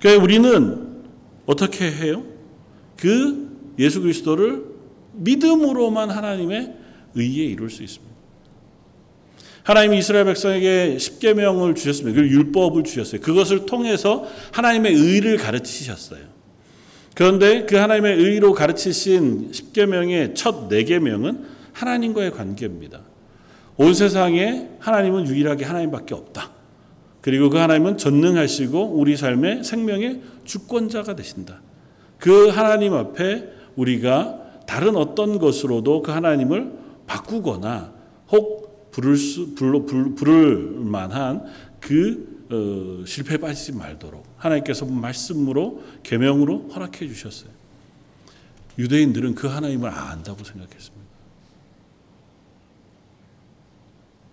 그러니까 0.00 0.22
우리는 0.22 0.94
어떻게 1.46 1.90
해요? 1.90 2.33
그 2.96 3.74
예수 3.78 4.00
그리스도를 4.00 4.64
믿음으로만 5.12 6.10
하나님의 6.10 6.74
의에 7.14 7.44
이룰 7.44 7.70
수 7.70 7.82
있습니다. 7.82 8.14
하나님이 9.62 9.98
이스라엘 9.98 10.26
백성에게 10.26 10.98
십계명을 10.98 11.74
주셨습니다. 11.74 12.20
그리고 12.20 12.34
율법을 12.34 12.84
주셨어요. 12.84 13.20
그것을 13.20 13.66
통해서 13.66 14.26
하나님의 14.52 14.92
의를 14.92 15.38
가르치셨어요. 15.38 16.34
그런데 17.14 17.64
그 17.64 17.76
하나님의 17.76 18.16
의로 18.18 18.52
가르치신 18.52 19.52
십계명의 19.52 20.34
첫 20.34 20.68
네 20.68 20.84
계명은 20.84 21.44
하나님과의 21.72 22.32
관계입니다. 22.32 23.02
온 23.76 23.94
세상에 23.94 24.68
하나님은 24.80 25.26
유일하게 25.28 25.64
하나님밖에 25.64 26.14
없다. 26.14 26.50
그리고 27.20 27.48
그 27.48 27.56
하나님은 27.56 27.96
전능하시고 27.96 28.98
우리 28.98 29.16
삶의 29.16 29.64
생명의 29.64 30.20
주권자가 30.44 31.16
되신다. 31.16 31.62
그 32.24 32.48
하나님 32.48 32.94
앞에 32.94 33.52
우리가 33.76 34.62
다른 34.66 34.96
어떤 34.96 35.38
것으로도 35.38 36.00
그 36.00 36.10
하나님을 36.10 36.72
바꾸거나 37.06 37.92
혹 38.32 38.90
부를 38.92 39.18
수 39.18 39.54
불러 39.54 39.84
부를, 39.84 40.14
부를 40.14 40.56
만한 40.56 41.44
그 41.80 42.46
어, 42.50 43.04
실패에 43.06 43.36
빠지지 43.36 43.72
말도록 43.72 44.24
하나님께서 44.38 44.86
말씀으로 44.86 45.82
계명으로 46.02 46.70
허락해 46.70 47.06
주셨어요. 47.06 47.50
유대인들은 48.78 49.34
그 49.34 49.46
하나님을 49.46 49.90
안다고 49.90 50.44
생각했습니다. 50.44 51.04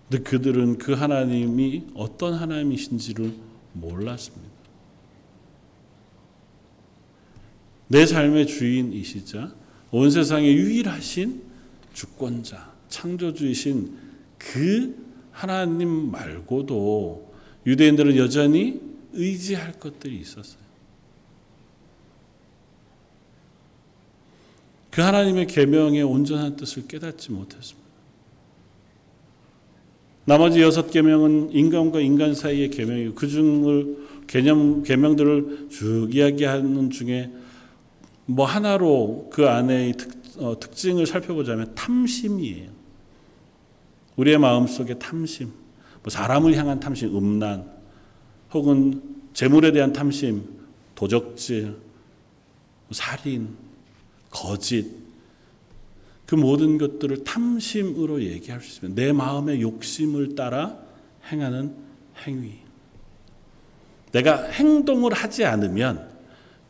근데 0.08 0.24
그들은 0.24 0.78
그 0.78 0.94
하나님이 0.94 1.88
어떤 1.94 2.32
하나님이신지를 2.32 3.34
몰랐습니다. 3.74 4.51
내 7.92 8.06
삶의 8.06 8.46
주인이시자 8.46 9.54
온 9.90 10.10
세상의 10.10 10.56
유일하신 10.56 11.42
주권자, 11.92 12.72
창조주이신 12.88 13.94
그 14.38 14.96
하나님 15.30 16.10
말고도 16.10 17.34
유대인들은 17.66 18.16
여전히 18.16 18.80
의지할 19.12 19.74
것들이 19.74 20.18
있었어요. 20.18 20.62
그 24.90 25.02
하나님의 25.02 25.46
계명의 25.46 26.02
온전한 26.02 26.56
뜻을 26.56 26.88
깨닫지 26.88 27.30
못했습니다. 27.30 27.82
나머지 30.24 30.62
여섯 30.62 30.90
계명은 30.90 31.52
인간과 31.52 32.00
인간 32.00 32.34
사이의 32.34 32.70
계명이고 32.70 33.14
그 33.14 33.28
중을 33.28 33.98
개념 34.26 34.82
계명들을 34.82 35.68
쭉 35.70 36.08
이야기하는 36.10 36.88
중에 36.88 37.41
뭐 38.26 38.46
하나로 38.46 39.28
그 39.32 39.48
안의 39.48 39.94
특, 39.96 40.22
어, 40.38 40.58
특징을 40.58 41.06
살펴보자면 41.06 41.74
탐심이에요. 41.74 42.70
우리의 44.16 44.38
마음 44.38 44.66
속에 44.66 44.98
탐심, 44.98 45.52
뭐 46.02 46.10
사람을 46.10 46.56
향한 46.56 46.80
탐심, 46.80 47.16
음란, 47.16 47.70
혹은 48.52 49.02
재물에 49.32 49.72
대한 49.72 49.92
탐심, 49.92 50.44
도적질, 50.94 51.76
살인, 52.90 53.56
거짓, 54.30 55.02
그 56.26 56.34
모든 56.34 56.78
것들을 56.78 57.24
탐심으로 57.24 58.22
얘기할 58.22 58.60
수 58.60 58.68
있습니다. 58.68 59.02
내 59.02 59.12
마음의 59.12 59.60
욕심을 59.60 60.34
따라 60.34 60.78
행하는 61.30 61.74
행위. 62.26 62.58
내가 64.12 64.44
행동을 64.44 65.12
하지 65.12 65.44
않으면 65.44 66.11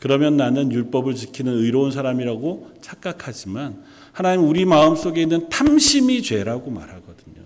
그러면 0.02 0.36
나는 0.36 0.72
율법을 0.72 1.14
지키는 1.14 1.58
의로운 1.58 1.92
사람이라고 1.92 2.72
착각하지만 2.80 3.84
하나님 4.10 4.48
우리 4.48 4.64
마음 4.64 4.96
속에 4.96 5.22
있는 5.22 5.48
탐심이 5.48 6.22
죄라고 6.22 6.72
말하거든요. 6.72 7.44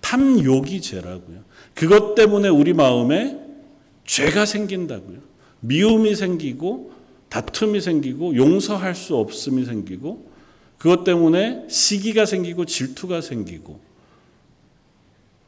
탐욕이 0.00 0.80
죄라고요. 0.80 1.44
그것 1.74 2.14
때문에 2.14 2.48
우리 2.48 2.72
마음에 2.72 3.38
죄가 4.06 4.46
생긴다고요. 4.46 5.18
미움이 5.60 6.14
생기고 6.14 6.92
다툼이 7.28 7.82
생기고 7.82 8.36
용서할 8.36 8.94
수 8.94 9.16
없음이 9.16 9.66
생기고 9.66 10.30
그것 10.78 11.04
때문에 11.04 11.66
시기가 11.68 12.24
생기고 12.24 12.64
질투가 12.64 13.20
생기고 13.20 13.78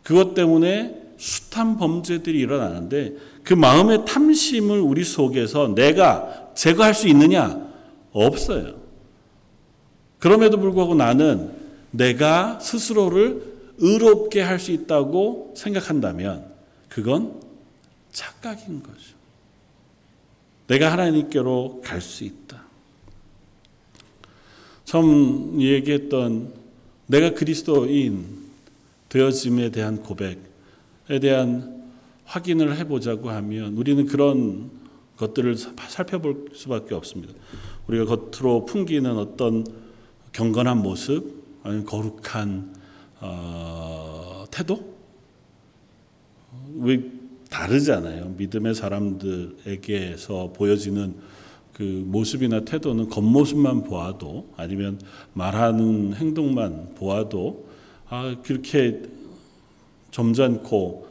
그것 0.02 0.34
때문에 0.34 1.06
숱한 1.16 1.78
범죄들이 1.78 2.40
일어나는데 2.40 3.14
그 3.46 3.54
마음의 3.54 4.04
탐심을 4.04 4.80
우리 4.80 5.04
속에서 5.04 5.72
내가 5.72 6.50
제거할 6.56 6.92
수 6.94 7.06
있느냐? 7.06 7.64
없어요. 8.10 8.74
그럼에도 10.18 10.58
불구하고 10.58 10.96
나는 10.96 11.52
내가 11.92 12.58
스스로를 12.58 13.40
의롭게 13.78 14.40
할 14.40 14.58
수 14.58 14.72
있다고 14.72 15.54
생각한다면 15.56 16.44
그건 16.88 17.40
착각인 18.10 18.82
거죠. 18.82 19.14
내가 20.66 20.90
하나님께로 20.90 21.82
갈 21.84 22.00
수 22.00 22.24
있다. 22.24 22.64
처음 24.84 25.60
얘기했던 25.60 26.52
내가 27.06 27.30
그리스도인 27.30 28.26
되어짐에 29.08 29.70
대한 29.70 30.02
고백에 30.02 31.20
대한 31.20 31.75
확인을 32.26 32.76
해보자고 32.76 33.30
하면 33.30 33.76
우리는 33.76 34.04
그런 34.06 34.70
것들을 35.16 35.56
살펴볼 35.56 36.50
수밖에 36.52 36.94
없습니다. 36.94 37.32
우리가 37.86 38.04
겉으로 38.04 38.66
풍기는 38.66 39.10
어떤 39.16 39.64
경건한 40.32 40.82
모습, 40.82 41.42
아니면 41.62 41.86
거룩한 41.86 42.74
어, 43.20 44.44
태도, 44.50 44.94
왜 46.78 47.02
다르잖아요. 47.48 48.34
믿음의 48.36 48.74
사람들에게서 48.74 50.52
보여지는 50.52 51.14
그 51.72 51.82
모습이나 52.06 52.60
태도는 52.60 53.08
겉모습만 53.08 53.84
보아도 53.84 54.48
아니면 54.56 55.00
말하는 55.32 56.14
행동만 56.14 56.94
보아도 56.94 57.66
아 58.08 58.36
그렇게 58.42 59.02
점잖고 60.10 61.05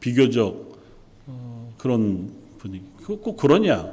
비교적 0.00 0.78
어, 1.26 1.72
그런 1.78 2.32
분위기 2.58 2.84
그- 3.04 3.18
꼭 3.18 3.36
그러냐? 3.36 3.92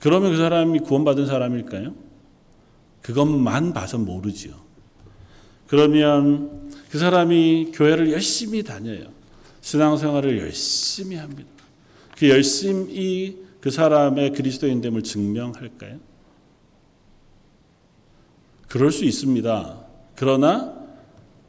그러면 0.00 0.32
그 0.32 0.38
사람이 0.38 0.80
구원받은 0.80 1.26
사람일까요? 1.26 1.94
그것만 3.02 3.72
봐서 3.72 3.98
모르지요. 3.98 4.54
그러면 5.66 6.70
그 6.90 6.98
사람이 6.98 7.72
교회를 7.74 8.10
열심히 8.12 8.62
다녀요. 8.62 9.04
신앙생활을 9.60 10.38
열심히 10.38 11.16
합니다. 11.16 11.48
그 12.18 12.28
열심히 12.28 13.38
그 13.60 13.70
사람의 13.70 14.32
그리스도인됨을 14.32 15.02
증명할까요? 15.02 15.98
그럴 18.68 18.90
수 18.92 19.04
있습니다. 19.04 19.80
그러나 20.16 20.79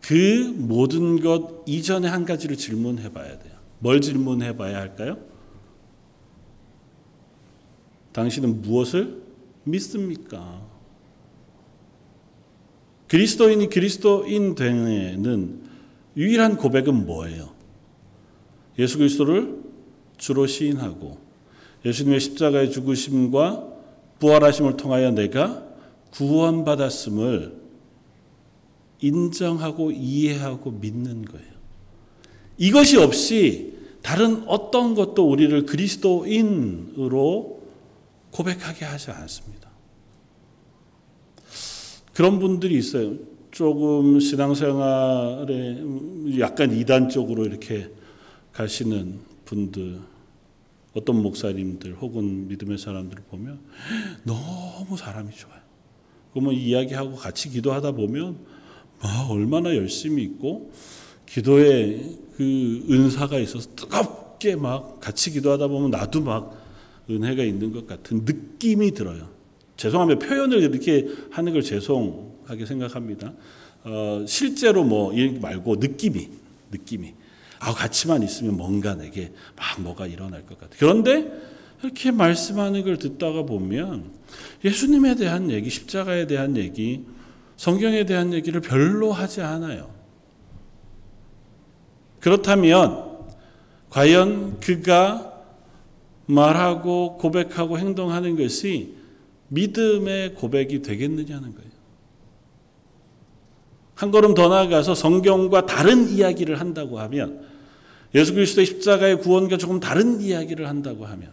그 0.02 0.54
모든 0.58 1.22
것 1.22 1.64
이전에 1.66 2.08
한 2.08 2.26
가지를 2.26 2.58
질문해 2.58 3.14
봐야 3.14 3.38
돼요. 3.38 3.54
뭘 3.80 4.02
질문해 4.02 4.58
봐야 4.58 4.78
할까요? 4.80 5.18
당신은 8.12 8.62
무엇을 8.62 9.22
믿습니까? 9.64 10.62
그리스도인이 13.08 13.70
그리스도인 13.70 14.56
되는 14.56 15.62
유일한 16.18 16.58
고백은 16.58 17.06
뭐예요? 17.06 17.54
예수 18.80 18.98
그리스도를 18.98 19.62
주로 20.18 20.48
시인하고 20.48 21.20
예수님의 21.86 22.20
십자가의 22.20 22.72
죽으심과 22.72 23.68
부활하심을 24.20 24.78
통하여 24.78 25.12
내가 25.12 25.66
구원받았음을 26.12 27.61
인정하고 29.02 29.92
이해하고 29.92 30.72
믿는 30.72 31.26
거예요. 31.26 31.52
이것이 32.58 32.98
없이 32.98 33.74
다른 34.02 34.44
어떤 34.48 34.96
것도 34.96 35.30
우리를 35.30 35.66
그리스도인으로 35.66 37.62
고백하게 38.32 38.86
하지 38.86 39.12
않습니다. 39.12 39.70
그런 42.14 42.40
분들이 42.40 42.78
있어요. 42.78 43.16
조금 43.52 44.20
신앙생활에 44.20 45.84
약간 46.40 46.72
이단적으로 46.72 47.46
이렇게 47.46 47.90
가시는 48.54 49.20
분들, 49.46 50.00
어떤 50.94 51.22
목사님들 51.22 51.96
혹은 51.96 52.48
믿음의 52.48 52.78
사람들을 52.78 53.24
보면 53.30 53.60
너무 54.24 54.98
사람이 54.98 55.34
좋아요. 55.34 55.60
그러면 56.32 56.54
이야기하고 56.54 57.16
같이 57.16 57.50
기도하다 57.50 57.92
보면 57.94 58.40
막 59.02 59.32
얼마나 59.32 59.76
열심히 59.76 60.24
있고 60.24 60.72
기도에 61.26 62.18
그 62.36 62.86
은사가 62.90 63.40
있어서 63.40 63.70
뜨겁게 63.76 64.56
막 64.56 65.00
같이 65.00 65.32
기도하다 65.32 65.68
보면 65.68 65.92
나도 65.92 66.22
막 66.22 66.58
은혜가 67.10 67.44
있는 67.44 67.72
것 67.72 67.88
같은 67.88 68.22
느낌이 68.26 68.92
들어요. 68.92 69.30
죄송하면 69.78 70.20
표현을 70.20 70.62
이렇게 70.62 71.08
하는 71.32 71.54
걸 71.54 71.62
죄송하게 71.62 72.66
생각합니다. 72.66 73.34
어, 73.84 74.24
실제로 74.28 74.84
뭐이 74.84 75.40
말고 75.40 75.78
느낌이 75.78 76.30
느낌이 76.72 77.14
아 77.60 77.74
같이만 77.74 78.24
있으면 78.24 78.58
뭔가 78.58 78.96
내게 78.96 79.32
막 79.56 79.82
뭐가 79.82 80.08
일어날 80.08 80.46
것 80.46 80.60
같아. 80.60 80.76
그런데 80.78 81.32
이렇게 81.84 82.12
말씀하는 82.12 82.84
걸 82.84 82.98
듣다가 82.98 83.44
보면 83.44 84.12
예수님에 84.64 85.16
대한 85.16 85.50
얘기, 85.50 85.70
십자가에 85.70 86.28
대한 86.28 86.58
얘기, 86.58 87.04
성경에 87.62 88.06
대한 88.08 88.34
얘기를 88.34 88.60
별로 88.60 89.12
하지 89.12 89.42
않아요. 89.42 89.94
그렇다면 92.20 93.20
과연 93.92 94.60
그가 94.60 95.44
말하고 96.26 97.20
고백하고 97.20 97.78
행동하는 97.78 98.36
것이 98.36 98.96
믿음의 99.50 100.34
고백이 100.34 100.82
되겠느냐는 100.82 101.54
거예요. 101.54 101.72
한 103.94 104.10
걸음 104.10 104.34
더 104.34 104.50
나아가서 104.50 104.96
성경과 104.96 105.68
다른 105.68 106.10
이야기를 106.10 106.60
한다고 106.60 107.00
하면 107.02 107.46
예수 108.16 108.34
그리스도의 108.34 108.66
십자가의 108.66 109.20
구원과 109.20 109.58
조금 109.58 109.80
다른 109.80 110.20
이야기를 110.20 110.68
한다고 110.68 111.06
하면 111.06 111.32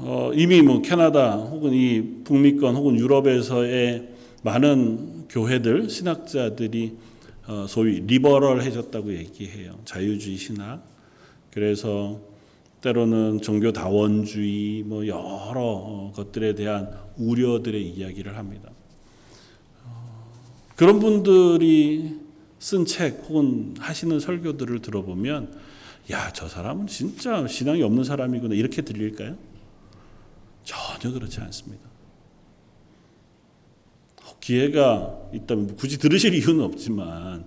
어, 0.00 0.30
이미 0.32 0.62
뭐 0.62 0.80
캐나다 0.80 1.34
혹은 1.34 1.72
이 1.72 2.22
북미권 2.22 2.76
혹은 2.76 2.96
유럽에서의 2.96 4.08
많은 4.42 5.26
교회들 5.28 5.90
신학자들이 5.90 6.96
어, 7.48 7.66
소위 7.68 8.00
리버럴해졌다고 8.00 9.12
얘기해요. 9.14 9.78
자유주의 9.84 10.36
신학. 10.36 10.82
그래서 11.50 12.20
때로는 12.80 13.40
종교 13.42 13.72
다원주의 13.72 14.84
뭐 14.84 15.04
여러 15.08 15.56
어, 15.56 16.12
것들에 16.14 16.54
대한 16.54 16.92
우려들의 17.16 17.82
이야기를 17.82 18.36
합니다. 18.36 18.70
어, 19.84 20.30
그런 20.76 21.00
분들이 21.00 22.20
쓴 22.60 22.84
책 22.84 23.24
혹은 23.28 23.74
하시는 23.80 24.20
설교들을 24.20 24.80
들어보면 24.80 25.58
야, 26.12 26.32
저 26.32 26.46
사람은 26.48 26.86
진짜 26.86 27.46
신앙이 27.48 27.82
없는 27.82 28.04
사람이구나 28.04 28.54
이렇게 28.54 28.82
들릴까요? 28.82 29.36
전혀 30.68 31.14
그렇지 31.14 31.40
않습니다. 31.40 31.88
기회가 34.40 35.18
있다면 35.32 35.76
굳이 35.76 35.98
들으실 35.98 36.34
이유는 36.34 36.62
없지만 36.62 37.46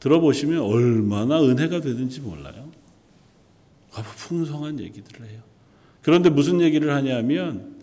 들어보시면 0.00 0.60
얼마나 0.60 1.40
은혜가 1.40 1.80
되든지 1.80 2.20
몰라요. 2.20 2.70
풍성한 3.90 4.80
얘기들을 4.80 5.28
해요. 5.28 5.40
그런데 6.02 6.30
무슨 6.30 6.60
얘기를 6.60 6.92
하냐면 6.94 7.76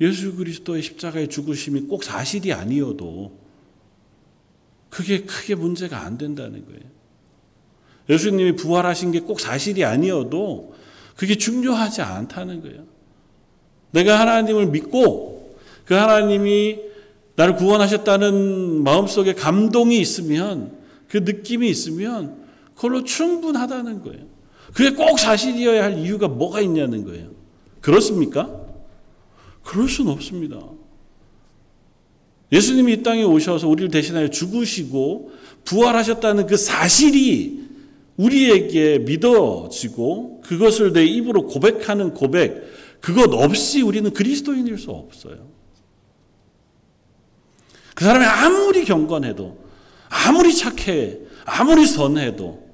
예수 0.00 0.36
그리스도의 0.36 0.82
십자가의 0.82 1.28
죽으심이 1.28 1.82
꼭 1.82 2.04
사실이 2.04 2.52
아니어도 2.52 3.38
그게 4.88 5.24
크게 5.24 5.56
문제가 5.56 6.00
안 6.00 6.16
된다는 6.16 6.64
거예요. 6.64 6.82
예수님이 8.08 8.54
부활하신 8.56 9.12
게 9.12 9.20
꼭 9.20 9.40
사실이 9.40 9.84
아니어도 9.84 10.74
그게 11.16 11.36
중요하지 11.36 12.02
않다는 12.02 12.62
거예요. 12.62 12.93
내가 13.94 14.18
하나님을 14.18 14.66
믿고 14.66 15.54
그 15.84 15.94
하나님이 15.94 16.80
나를 17.36 17.54
구원하셨다는 17.56 18.82
마음속에 18.82 19.34
감동이 19.34 19.98
있으면 20.00 20.72
그 21.08 21.18
느낌이 21.18 21.68
있으면 21.68 22.44
그걸로 22.74 23.04
충분하다는 23.04 24.02
거예요. 24.02 24.24
그게 24.74 24.90
꼭 24.90 25.18
사실이어야 25.18 25.84
할 25.84 25.98
이유가 25.98 26.26
뭐가 26.26 26.60
있냐는 26.60 27.04
거예요. 27.04 27.28
그렇습니까? 27.80 28.50
그럴 29.62 29.88
수는 29.88 30.10
없습니다. 30.10 30.58
예수님이 32.50 32.94
이 32.94 33.02
땅에 33.02 33.22
오셔서 33.22 33.68
우리를 33.68 33.90
대신하여 33.90 34.28
죽으시고 34.28 35.32
부활하셨다는 35.64 36.46
그 36.46 36.56
사실이 36.56 37.62
우리에게 38.16 38.98
믿어지고 38.98 40.40
그것을 40.40 40.92
내 40.92 41.04
입으로 41.04 41.46
고백하는 41.46 42.12
고백, 42.14 42.62
그것 43.04 43.34
없이 43.34 43.82
우리는 43.82 44.10
그리스도인일 44.10 44.78
수 44.78 44.90
없어요. 44.90 45.46
그 47.94 48.02
사람이 48.02 48.24
아무리 48.24 48.86
경건해도, 48.86 49.58
아무리 50.08 50.56
착해, 50.56 51.18
아무리 51.44 51.84
선해도, 51.84 52.66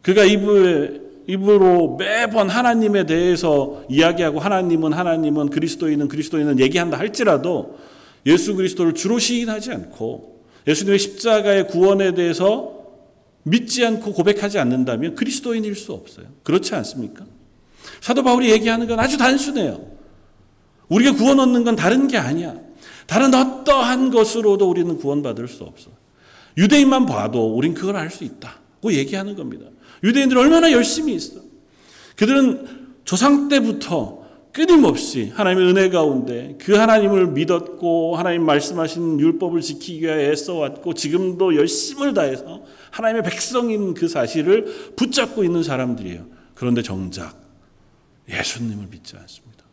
그가 0.00 0.24
입을, 0.24 1.24
입으로 1.26 1.98
매번 1.98 2.48
하나님에 2.48 3.04
대해서 3.04 3.84
이야기하고 3.90 4.40
하나님은 4.40 4.94
하나님은 4.94 5.50
그리스도인은 5.50 6.08
그리스도인은 6.08 6.60
얘기한다 6.60 6.98
할지라도 6.98 7.78
예수 8.24 8.54
그리스도를 8.56 8.94
주로 8.94 9.18
시인하지 9.18 9.70
않고 9.70 10.46
예수님의 10.66 10.98
십자가의 10.98 11.68
구원에 11.68 12.14
대해서 12.14 12.72
믿지 13.42 13.84
않고 13.84 14.14
고백하지 14.14 14.58
않는다면 14.58 15.14
그리스도인일 15.14 15.74
수 15.74 15.92
없어요. 15.92 16.24
그렇지 16.42 16.74
않습니까? 16.74 17.26
사도 18.00 18.22
바울이 18.22 18.50
얘기하는 18.50 18.86
건 18.86 19.00
아주 19.00 19.18
단순해요. 19.18 19.80
우리가 20.88 21.12
구원 21.12 21.40
얻는 21.40 21.64
건 21.64 21.76
다른 21.76 22.08
게 22.08 22.16
아니야. 22.16 22.54
다른 23.06 23.34
어떠한 23.34 24.10
것으로도 24.10 24.68
우리는 24.68 24.96
구원받을 24.96 25.48
수 25.48 25.64
없어. 25.64 25.90
유대인만 26.56 27.06
봐도 27.06 27.54
우린 27.54 27.74
그걸 27.74 27.96
알 27.96 28.10
수 28.10 28.24
있다고 28.24 28.92
얘기하는 28.92 29.36
겁니다. 29.36 29.66
유대인들이 30.02 30.38
얼마나 30.38 30.72
열심히 30.72 31.14
있어. 31.14 31.40
그들은 32.16 32.66
조상 33.04 33.48
때부터 33.48 34.20
끊임없이 34.52 35.32
하나님의 35.34 35.68
은혜 35.68 35.90
가운데 35.90 36.56
그 36.60 36.74
하나님을 36.74 37.28
믿었고 37.28 38.16
하나님 38.16 38.44
말씀하신 38.44 39.20
율법을 39.20 39.60
지키기 39.60 40.02
위해 40.02 40.30
애써왔고 40.30 40.94
지금도 40.94 41.56
열심을 41.56 42.14
다해서 42.14 42.62
하나님의 42.90 43.22
백성인 43.22 43.94
그 43.94 44.08
사실을 44.08 44.94
붙잡고 44.96 45.44
있는 45.44 45.62
사람들이에요. 45.62 46.26
그런데 46.54 46.82
정작 46.82 47.39
예수님을 48.30 48.86
믿지 48.88 49.16
않습니다. 49.16 49.64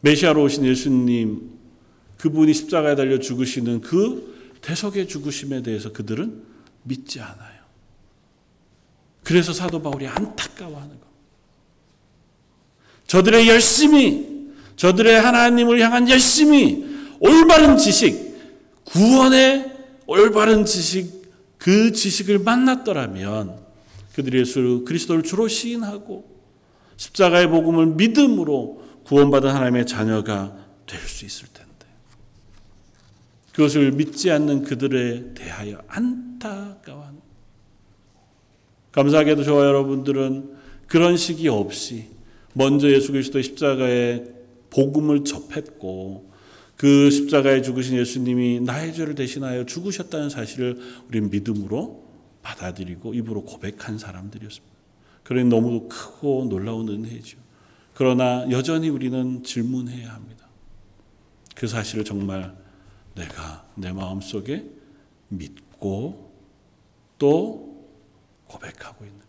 메시아로 0.00 0.42
오신 0.42 0.64
예수님 0.64 1.58
그분이 2.18 2.52
십자가에 2.52 2.94
달려 2.94 3.18
죽으시는 3.18 3.80
그 3.80 4.58
대속의 4.60 5.08
죽으심에 5.08 5.62
대해서 5.62 5.92
그들은 5.92 6.42
믿지 6.82 7.20
않아요. 7.20 7.64
그래서 9.22 9.52
사도 9.52 9.80
바울이 9.80 10.06
안타까워하는 10.06 11.00
거. 11.00 11.06
저들의 13.06 13.48
열심히, 13.48 14.52
저들의 14.76 15.20
하나님을 15.20 15.80
향한 15.80 16.08
열심히, 16.08 16.84
올바른 17.20 17.76
지식, 17.78 18.34
구원의 18.84 19.72
올바른 20.06 20.64
지식, 20.64 21.24
그 21.58 21.92
지식을 21.92 22.40
만났더라면 22.40 23.63
그들이 24.14 24.40
예수 24.40 24.84
그리스도를 24.86 25.22
주로 25.22 25.48
시인하고 25.48 26.32
십자가의 26.96 27.48
복음을 27.48 27.86
믿음으로 27.86 28.82
구원받은 29.04 29.50
하나님의 29.50 29.86
자녀가 29.86 30.56
될 30.86 31.00
수 31.00 31.24
있을 31.24 31.48
텐데. 31.52 31.70
그것을 33.52 33.92
믿지 33.92 34.30
않는 34.30 34.64
그들에 34.64 35.34
대하여 35.34 35.80
안타까워하는. 35.88 37.20
감사하게도 38.92 39.42
저와 39.44 39.64
여러분들은 39.64 40.54
그런 40.86 41.16
시기 41.16 41.48
없이 41.48 42.08
먼저 42.52 42.88
예수 42.90 43.12
그리스도의 43.12 43.42
십자가의 43.42 44.24
복음을 44.70 45.24
접했고 45.24 46.32
그 46.76 47.10
십자가에 47.10 47.62
죽으신 47.62 47.96
예수님이 47.96 48.60
나의 48.60 48.92
죄를 48.94 49.14
대신하여 49.14 49.64
죽으셨다는 49.66 50.30
사실을 50.30 50.78
우리는 51.08 51.30
믿음으로 51.30 52.03
받아들이고 52.44 53.14
입으로 53.14 53.42
고백한 53.42 53.98
사람들이었습니다. 53.98 54.74
그러니 55.24 55.48
너무 55.48 55.88
크고 55.88 56.46
놀라운 56.48 56.88
은혜죠. 56.88 57.38
그러나 57.94 58.48
여전히 58.50 58.88
우리는 58.88 59.42
질문해야 59.42 60.12
합니다. 60.12 60.46
그 61.56 61.66
사실을 61.66 62.04
정말 62.04 62.54
내가 63.14 63.66
내 63.74 63.92
마음속에 63.92 64.68
믿고 65.28 66.32
또 67.18 67.88
고백하고 68.46 69.04
있는가? 69.04 69.24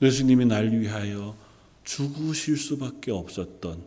예수님이 0.00 0.46
날 0.46 0.70
위하여 0.70 1.36
죽으실 1.84 2.56
수밖에 2.56 3.10
없었던 3.10 3.84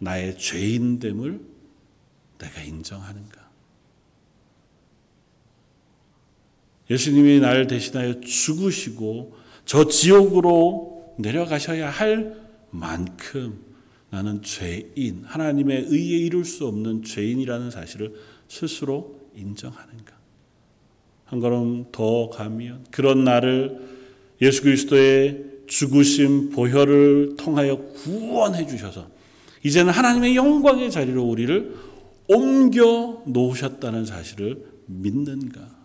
나의 0.00 0.36
죄인됨을 0.36 1.40
내가 2.38 2.62
인정하는가? 2.62 3.43
예수님이 6.90 7.40
나를 7.40 7.66
대신하여 7.66 8.20
죽으시고 8.20 9.34
저 9.64 9.88
지옥으로 9.88 11.14
내려가셔야 11.18 11.90
할 11.90 12.36
만큼 12.70 13.60
나는 14.10 14.42
죄인, 14.42 15.22
하나님의 15.24 15.86
의에 15.88 16.18
이룰 16.18 16.44
수 16.44 16.66
없는 16.66 17.02
죄인이라는 17.02 17.70
사실을 17.70 18.14
스스로 18.48 19.18
인정하는가? 19.34 20.14
한 21.24 21.40
걸음 21.40 21.86
더 21.90 22.28
가면 22.28 22.86
그런 22.90 23.24
나를 23.24 23.80
예수 24.42 24.62
그리스도의 24.62 25.44
죽으심 25.66 26.50
보혈을 26.50 27.36
통하여 27.36 27.76
구원해 27.76 28.66
주셔서 28.66 29.08
이제는 29.64 29.92
하나님의 29.92 30.36
영광의 30.36 30.90
자리로 30.90 31.24
우리를 31.24 31.74
옮겨 32.28 33.22
놓으셨다는 33.26 34.04
사실을 34.04 34.64
믿는가? 34.86 35.83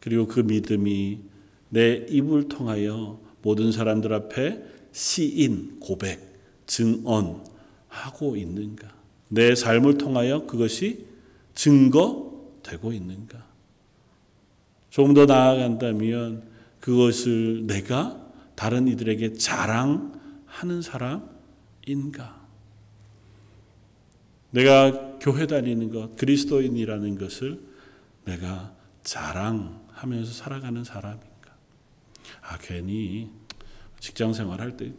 그리고 0.00 0.26
그 0.26 0.40
믿음이 0.40 1.20
내 1.68 2.06
입을 2.08 2.48
통하여 2.48 3.20
모든 3.42 3.70
사람들 3.72 4.12
앞에 4.12 4.62
시인, 4.92 5.78
고백, 5.78 6.20
증언하고 6.66 8.36
있는가? 8.36 8.88
내 9.28 9.54
삶을 9.54 9.98
통하여 9.98 10.46
그것이 10.46 11.06
증거되고 11.54 12.92
있는가? 12.92 13.46
조금 14.90 15.14
더 15.14 15.26
나아간다면 15.26 16.42
그것을 16.80 17.66
내가 17.66 18.26
다른 18.56 18.88
이들에게 18.88 19.34
자랑하는 19.34 20.82
사람인가? 20.82 22.40
내가 24.50 25.18
교회 25.20 25.46
다니는 25.46 25.92
것, 25.92 26.16
그리스도인이라는 26.16 27.18
것을 27.18 27.60
내가 28.24 28.74
자랑 29.02 29.79
하면서 30.00 30.32
살아가는 30.32 30.82
사람인가? 30.82 31.54
아, 32.42 32.56
괜히 32.58 33.28
직장 33.98 34.32
생활할 34.32 34.76
때, 34.76 34.92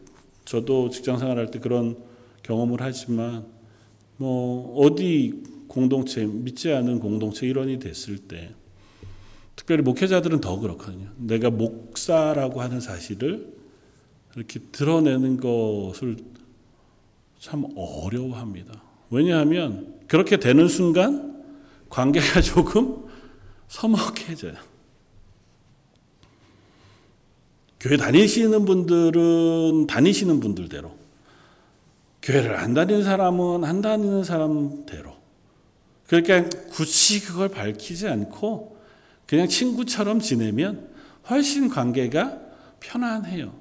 저도 0.45 0.91
직장 0.91 1.17
생활할 1.17 1.49
때 1.49 1.59
그런 1.59 1.97
경험을 2.43 2.81
하지만, 2.81 3.47
뭐, 4.17 4.77
어디 4.77 5.41
공동체, 5.67 6.25
믿지 6.25 6.71
않은 6.71 6.99
공동체 6.99 7.47
일원이 7.47 7.79
됐을 7.79 8.19
때, 8.19 8.53
특별히 9.55 9.81
목회자들은 9.81 10.39
더 10.39 10.59
그렇거든요. 10.59 11.09
내가 11.17 11.49
목사라고 11.49 12.61
하는 12.61 12.79
사실을 12.79 13.55
이렇게 14.35 14.59
드러내는 14.71 15.37
것을 15.37 16.17
참 17.39 17.65
어려워합니다. 17.75 18.83
왜냐하면 19.09 19.99
그렇게 20.07 20.37
되는 20.37 20.67
순간 20.67 21.43
관계가 21.89 22.41
조금 22.41 23.05
서먹해져요. 23.67 24.70
교회 27.81 27.97
다니시는 27.97 28.63
분들은 28.65 29.87
다니시는 29.87 30.39
분들대로, 30.39 30.91
교회를 32.21 32.55
안 32.55 32.75
다니는 32.75 33.03
사람은 33.03 33.63
안 33.63 33.81
다니는 33.81 34.23
사람대로, 34.23 35.15
그러니까 36.05 36.47
굳이 36.69 37.21
그걸 37.21 37.49
밝히지 37.49 38.07
않고 38.07 38.77
그냥 39.25 39.47
친구처럼 39.47 40.19
지내면 40.19 40.89
훨씬 41.27 41.69
관계가 41.69 42.39
편안해요. 42.79 43.51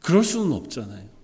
그럴 0.00 0.22
수는 0.22 0.52
없잖아요. 0.52 1.14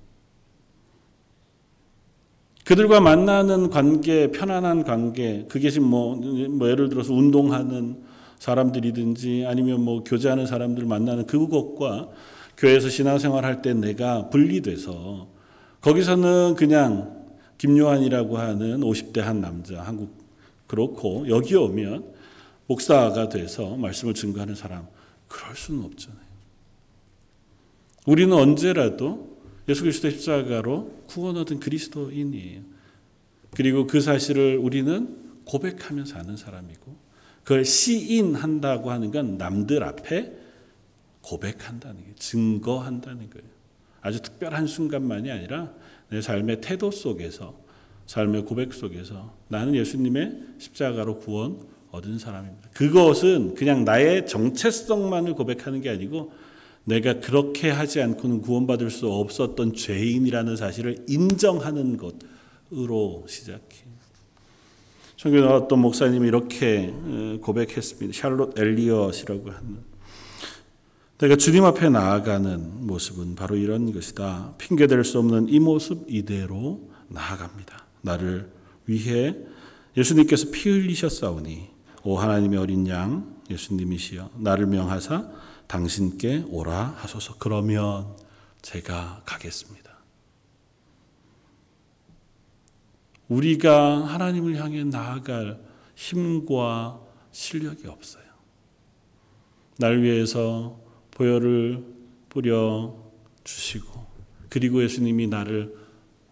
그들과 2.65 3.01
만나는 3.01 3.69
관계, 3.69 4.31
편안한 4.31 4.85
관계, 4.85 5.45
그게 5.51 5.69
지금 5.69 5.89
뭐, 5.89 6.17
뭐 6.17 6.71
예를 6.71 6.89
들어서 6.89 7.13
운동하는 7.13 8.09
사람들이든지 8.41 9.45
아니면 9.47 9.83
뭐 9.83 10.03
교제하는 10.03 10.47
사람들 10.47 10.85
만나는 10.85 11.27
그것과 11.27 12.09
교회에서 12.57 12.89
신앙생활 12.89 13.45
할 13.45 13.63
때 13.63 13.73
내가 13.75 14.29
분리돼서 14.31 15.29
거기서는 15.81 16.57
그냥 16.57 17.21
김요한이라고 17.59 18.39
하는 18.39 18.81
50대 18.81 19.21
한 19.21 19.41
남자, 19.41 19.83
한국 19.83 20.11
그렇고 20.67 21.29
여기 21.29 21.55
오면 21.55 22.13
목사가 22.67 23.29
돼서 23.29 23.77
말씀을 23.77 24.15
증거하는 24.15 24.55
사람 24.55 24.87
그럴 25.29 25.55
수는 25.55 25.85
없잖아요. 25.85 26.31
우리는 28.07 28.33
언제라도 28.35 29.39
예수 29.69 29.83
그리스도의 29.83 30.15
십자가로 30.15 31.03
구원 31.07 31.37
얻은 31.37 31.61
그리스도인이에요. 31.61 32.63
그리고 33.55 33.87
그 33.87 34.01
사실을 34.01 34.57
우리는 34.57 35.17
고백하며 35.45 36.05
사는 36.07 36.37
사람이고 36.37 36.97
그걸 37.51 37.65
시인한다고 37.65 38.93
하는 38.93 39.11
건 39.11 39.37
남들 39.37 39.83
앞에 39.83 40.33
고백한다는 41.21 42.05
게 42.05 42.15
증거한다는 42.15 43.29
거예요. 43.29 43.49
아주 44.03 44.23
특별한 44.23 44.69
순간만이 44.69 45.33
아니라 45.33 45.73
내 46.11 46.23
삶의 46.23 46.61
태도 46.61 46.93
속에서 46.93 47.59
삶의 48.07 48.45
고백 48.45 48.73
속에서 48.73 49.35
나는 49.49 49.75
예수님의 49.75 50.39
십자가로 50.59 51.19
구원 51.19 51.67
얻은 51.91 52.21
사람입니다. 52.21 52.71
그것은 52.73 53.57
그냥 53.57 53.85
나의 53.85 54.29
정체성만을 54.29 55.35
고백하는 55.35 55.81
게 55.81 55.91
아니고 55.91 56.31
내가 56.85 57.19
그렇게 57.19 57.69
하지 57.69 58.01
않고는 58.01 58.43
구원받을 58.43 58.91
수 58.91 59.11
없었던 59.11 59.75
죄인이라는 59.75 60.55
사실을 60.55 61.05
인정하는 61.09 61.97
것으로 61.97 63.25
시작해. 63.27 63.91
성경에 65.21 65.45
나왔던 65.45 65.79
목사님이 65.81 66.29
이렇게 66.29 66.95
고백했습니다. 67.43 68.19
샬롯 68.19 68.59
엘리엇이라고 68.59 69.51
하는. 69.51 69.85
내가 71.19 71.37
주님 71.37 71.63
앞에 71.67 71.91
나아가는 71.91 72.87
모습은 72.87 73.35
바로 73.35 73.55
이런 73.55 73.93
것이다. 73.93 74.55
핑계댈 74.57 75.05
수 75.05 75.19
없는 75.19 75.51
이 75.51 75.61
모습 75.61 76.07
이대로 76.09 76.89
나아갑니다. 77.09 77.85
나를 78.01 78.51
위해 78.87 79.37
예수님께서 79.95 80.51
피 80.53 80.71
흘리셨사오니 80.71 81.69
오 82.05 82.17
하나님의 82.17 82.59
어린 82.59 82.89
양 82.89 83.43
예수님이시여 83.51 84.31
나를 84.39 84.69
명하사 84.69 85.29
당신께 85.67 86.47
오라 86.49 86.95
하소서. 86.97 87.35
그러면 87.39 88.07
제가 88.63 89.21
가겠습니다. 89.27 89.80
우리가 93.31 94.07
하나님을 94.07 94.57
향해 94.57 94.85
나아갈 94.85 95.59
힘과 95.95 97.01
실력이 97.31 97.87
없어요. 97.87 98.25
날 99.79 100.03
위해서 100.03 100.79
보혈을 101.13 101.85
뿌려 102.29 102.95
주시고 103.45 104.07
그리고 104.49 104.83
예수님이 104.83 105.29
나를 105.29 105.75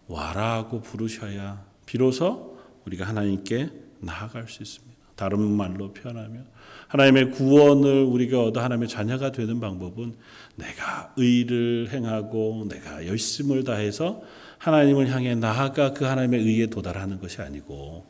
와라고 0.07 0.81
부르셔야 0.81 1.65
비로소 1.85 2.59
우리가 2.85 3.07
하나님께 3.07 3.69
나아갈 3.99 4.47
수 4.49 4.61
있습니다. 4.61 4.89
다른 5.15 5.39
말로 5.51 5.93
표현하면 5.93 6.47
하나님의 6.87 7.31
구원을 7.31 8.03
우리가 8.03 8.43
얻어 8.43 8.61
하나님의 8.61 8.87
자녀가 8.87 9.31
되는 9.31 9.59
방법은 9.59 10.15
내가 10.55 11.13
의를 11.17 11.89
행하고 11.91 12.65
내가 12.69 13.05
열심을 13.05 13.63
다해서 13.63 14.21
하나님을 14.59 15.09
향해 15.09 15.35
나아가 15.35 15.93
그 15.93 16.05
하나님의 16.05 16.41
의에 16.41 16.67
도달하는 16.67 17.19
것이 17.19 17.41
아니고 17.41 18.05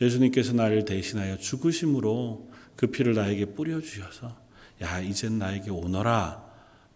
예수님께서 0.00 0.54
나를 0.54 0.84
대신하여 0.84 1.36
죽으심으로 1.36 2.50
그 2.76 2.88
피를 2.88 3.14
나에게 3.14 3.46
뿌려 3.54 3.80
주셔서 3.80 4.36
야 4.82 5.00
이젠 5.00 5.38
나에게 5.38 5.70
오너라 5.70 6.42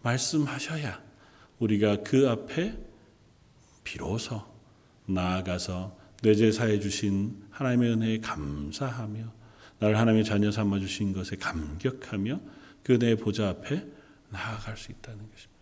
말씀하셔야 0.02 1.00
우리가 1.58 1.98
그 2.02 2.28
앞에 2.28 2.76
비로소 3.84 4.42
나아가서 5.06 5.96
뇌제 6.22 6.50
사해 6.50 6.80
주신 6.80 7.44
하나님의 7.50 7.92
은혜에 7.92 8.20
감사하며 8.20 9.32
나를 9.78 9.98
하나님의 9.98 10.24
자녀 10.24 10.50
삼아 10.50 10.78
주신 10.80 11.12
것에 11.12 11.36
감격하며 11.36 12.40
그 12.82 12.94
은혜의 12.94 13.16
보좌 13.16 13.48
앞에 13.48 13.86
나아갈 14.30 14.76
수 14.76 14.90
있다는 14.90 15.18
것입니다. 15.30 15.55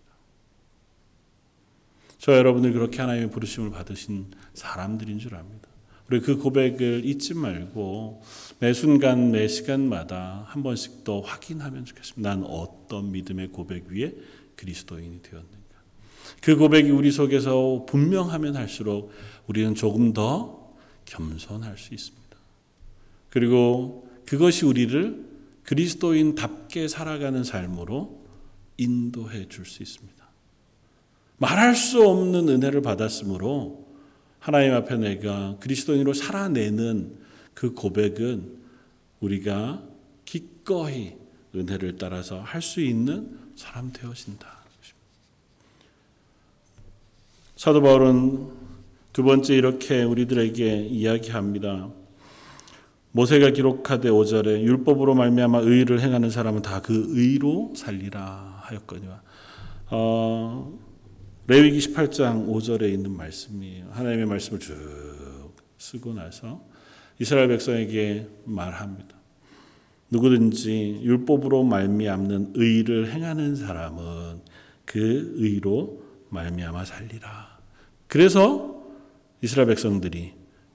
저 2.24 2.34
여러분들 2.38 2.72
그렇게 2.72 3.02
하나님의 3.02 3.30
부르심을 3.30 3.68
받으신 3.68 4.28
사람들인 4.54 5.18
줄 5.18 5.34
압니다. 5.34 5.68
우리 6.08 6.20
그 6.20 6.38
고백을 6.38 7.04
잊지 7.04 7.34
말고 7.34 8.22
매 8.60 8.72
순간 8.72 9.30
매 9.30 9.46
시간마다 9.46 10.46
한 10.48 10.62
번씩 10.62 11.04
더 11.04 11.20
확인하면 11.20 11.84
좋겠습니다. 11.84 12.26
난 12.26 12.42
어떤 12.44 13.12
믿음의 13.12 13.48
고백 13.48 13.88
위에 13.88 14.14
그리스도인이 14.56 15.20
되었는가. 15.20 15.58
그 16.40 16.56
고백이 16.56 16.88
우리 16.88 17.10
속에서 17.10 17.84
분명하면 17.86 18.56
할수록 18.56 19.12
우리는 19.46 19.74
조금 19.74 20.14
더 20.14 20.72
겸손할 21.04 21.76
수 21.76 21.92
있습니다. 21.92 22.38
그리고 23.28 24.08
그것이 24.24 24.64
우리를 24.64 25.26
그리스도인답게 25.64 26.88
살아가는 26.88 27.44
삶으로 27.44 28.24
인도해 28.78 29.46
줄 29.50 29.66
수 29.66 29.82
있습니다. 29.82 30.23
말할 31.38 31.74
수 31.74 32.06
없는 32.06 32.48
은혜를 32.48 32.82
받았으므로 32.82 33.84
하나님 34.38 34.74
앞에 34.74 34.96
내가 34.96 35.56
그리스도인으로 35.60 36.12
살아내는 36.12 37.16
그 37.54 37.72
고백은 37.72 38.58
우리가 39.20 39.82
기꺼이 40.24 41.14
은혜를 41.54 41.96
따라서 41.98 42.40
할 42.40 42.60
수 42.60 42.80
있는 42.80 43.38
사람 43.56 43.92
되어진다. 43.92 44.64
사도 47.56 47.80
바울은 47.80 48.48
두 49.12 49.22
번째 49.22 49.54
이렇게 49.54 50.02
우리들에게 50.02 50.86
이야기합니다. 50.88 51.88
모세가 53.12 53.50
기록하되 53.50 54.10
5절에 54.10 54.62
율법으로 54.62 55.14
말미암아 55.14 55.60
의를 55.60 56.00
행하는 56.00 56.30
사람은 56.30 56.62
다 56.62 56.80
그 56.82 57.06
의로 57.10 57.72
살리라 57.76 58.58
하였거니와 58.64 59.22
어, 59.90 60.78
레위기 61.46 61.78
18장 61.78 62.48
5절에 62.48 62.90
있는 62.90 63.14
말씀이에요. 63.14 63.88
하나님의 63.90 64.24
말씀을 64.24 64.60
쭉 64.60 65.54
쓰고 65.76 66.14
나서 66.14 66.64
이스라엘 67.18 67.48
백성에게 67.48 68.28
말합니다. 68.46 69.14
누구든지 70.08 71.00
율법으로 71.02 71.64
말미암는 71.64 72.52
의를 72.54 73.12
행하는 73.12 73.56
사람은 73.56 74.40
그 74.86 75.34
의로 75.36 76.02
말미암아 76.30 76.86
살리라. 76.86 77.58
그래서 78.06 78.82
이스라엘 79.42 79.68
백성들이 79.68 80.32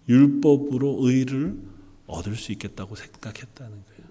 율법으로 0.08 0.98
의를 1.02 1.58
얻을 2.06 2.36
수 2.36 2.52
있겠다고 2.52 2.96
생각했다는 2.96 3.72
거예요. 3.72 4.10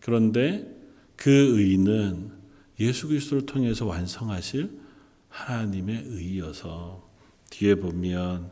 그런데 0.00 0.68
그 1.16 1.30
의는 1.30 2.30
예수 2.78 3.08
그리스도를 3.08 3.46
통해서 3.46 3.86
완성하실 3.86 4.81
하나님의 5.32 6.04
의여서 6.06 7.02
뒤에 7.50 7.74
보면 7.76 8.50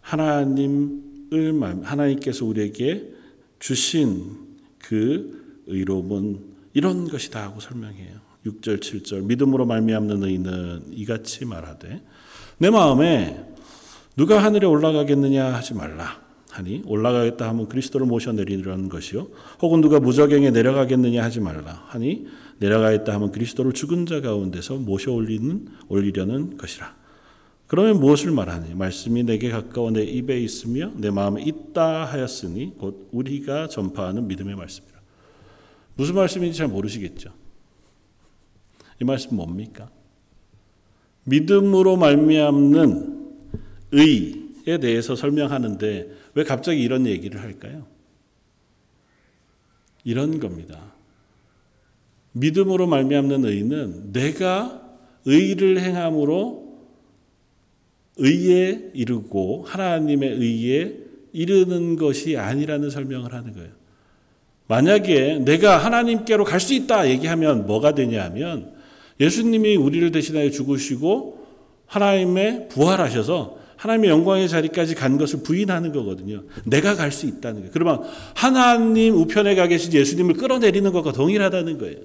하나님을 0.00 1.82
하나님께서 1.84 2.44
우리에게 2.44 3.14
주신 3.58 4.36
그 4.78 5.62
의로움은 5.66 6.40
이런 6.74 7.08
것이다 7.08 7.42
하고 7.42 7.60
설명해요. 7.60 8.28
6절 8.46 8.80
7절 8.80 9.24
믿음으로 9.24 9.66
말미암는 9.66 10.22
의는 10.22 10.82
이같이 10.92 11.44
말하되 11.44 12.02
내 12.58 12.70
마음에 12.70 13.44
누가 14.16 14.42
하늘에 14.42 14.66
올라가겠느냐 14.66 15.54
하지 15.54 15.74
말라 15.74 16.20
하니 16.50 16.82
올라가겠다 16.86 17.48
하면 17.48 17.68
그리스도를 17.68 18.06
모셔 18.06 18.32
내리려는 18.32 18.88
것이요 18.88 19.28
혹은 19.60 19.80
누가 19.80 20.00
무저갱에 20.00 20.50
내려가겠느냐 20.50 21.22
하지 21.22 21.40
말라 21.40 21.84
하니 21.88 22.26
내려가겠다 22.58 23.14
하면 23.14 23.30
그리스도를 23.30 23.72
죽은 23.72 24.06
자 24.06 24.20
가운데서 24.20 24.76
모셔 24.76 25.12
올리는 25.12 25.68
올리려는 25.88 26.56
것이라. 26.56 26.96
그러면 27.66 28.00
무엇을 28.00 28.30
말하니? 28.30 28.74
말씀이 28.74 29.22
내게 29.24 29.50
가까워 29.50 29.90
내 29.90 30.02
입에 30.02 30.40
있으며 30.40 30.90
내 30.96 31.10
마음에 31.10 31.42
있다 31.42 32.06
하였으니 32.06 32.74
곧 32.78 33.08
우리가 33.12 33.68
전파하는 33.68 34.26
믿음의 34.26 34.56
말씀이라. 34.56 34.98
무슨 35.94 36.14
말씀인지 36.14 36.56
잘 36.56 36.68
모르시겠죠? 36.68 37.32
이 39.00 39.04
말씀 39.04 39.36
뭡니까? 39.36 39.90
믿음으로 41.24 41.96
말미암는 41.96 43.18
의에 43.92 44.78
대해서 44.78 45.14
설명하는데 45.14 46.12
왜 46.34 46.44
갑자기 46.44 46.82
이런 46.82 47.06
얘기를 47.06 47.40
할까요? 47.42 47.86
이런 50.04 50.40
겁니다. 50.40 50.94
믿음으로 52.32 52.86
말미암는 52.86 53.44
의는 53.44 54.12
내가 54.12 54.82
의를 55.24 55.80
행함으로 55.80 56.68
의에 58.16 58.90
이르고 58.94 59.64
하나님의 59.66 60.30
의에 60.30 60.96
이르는 61.32 61.96
것이 61.96 62.36
아니라는 62.36 62.90
설명을 62.90 63.32
하는 63.32 63.52
거예요. 63.52 63.70
만약에 64.66 65.40
내가 65.44 65.78
하나님께로 65.78 66.44
갈 66.44 66.60
수 66.60 66.74
있다 66.74 67.08
얘기하면 67.08 67.66
뭐가 67.66 67.94
되냐면 67.94 68.72
예수님이 69.20 69.76
우리를 69.76 70.10
대신하여 70.10 70.50
죽으시고 70.50 71.46
하나님의 71.86 72.68
부활하셔서 72.68 73.58
하나님의 73.76 74.10
영광의 74.10 74.48
자리까지 74.48 74.94
간 74.94 75.16
것을 75.18 75.42
부인하는 75.42 75.92
거거든요. 75.92 76.42
내가 76.64 76.94
갈 76.96 77.12
수 77.12 77.26
있다는 77.26 77.60
거예요. 77.60 77.70
그러면 77.72 78.02
하나님 78.34 79.14
우편에 79.14 79.54
가 79.54 79.68
계신 79.68 79.92
예수님을 79.92 80.34
끌어내리는 80.34 80.90
것과 80.92 81.12
동일하다는 81.12 81.78
거예요. 81.78 81.96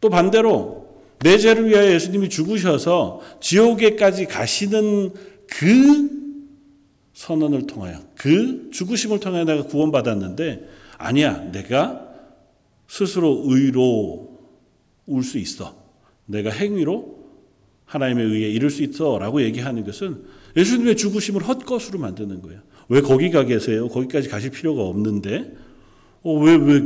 또 0.00 0.08
반대로 0.08 0.88
내 1.20 1.36
죄를 1.36 1.68
위하여 1.68 1.92
예수님이 1.92 2.28
죽으셔서 2.30 3.20
지옥에까지 3.40 4.26
가시는 4.26 5.10
그 5.46 6.10
선언을 7.12 7.66
통하여 7.66 7.98
그 8.16 8.70
죽으심을 8.72 9.20
통하여 9.20 9.44
내가 9.44 9.64
구원받았는데 9.64 10.68
아니야 10.98 11.50
내가 11.52 12.06
스스로 12.88 13.42
의로 13.46 14.38
울 15.06 15.22
수 15.22 15.38
있어 15.38 15.74
내가 16.26 16.50
행위로 16.50 17.18
하나님의 17.84 18.24
의에 18.26 18.48
이룰 18.50 18.70
수 18.70 18.82
있어라고 18.84 19.42
얘기하는 19.42 19.84
것은 19.84 20.22
예수님의 20.56 20.96
죽으심을 20.96 21.42
헛것으로 21.42 21.98
만드는 21.98 22.40
거예요. 22.42 22.60
왜 22.88 23.00
거기 23.00 23.30
가 23.30 23.44
계세요? 23.44 23.88
거기까지 23.88 24.28
가실 24.28 24.50
필요가 24.50 24.82
없는데 24.82 25.52
어, 26.22 26.34
왜 26.34 26.54
왜 26.56 26.82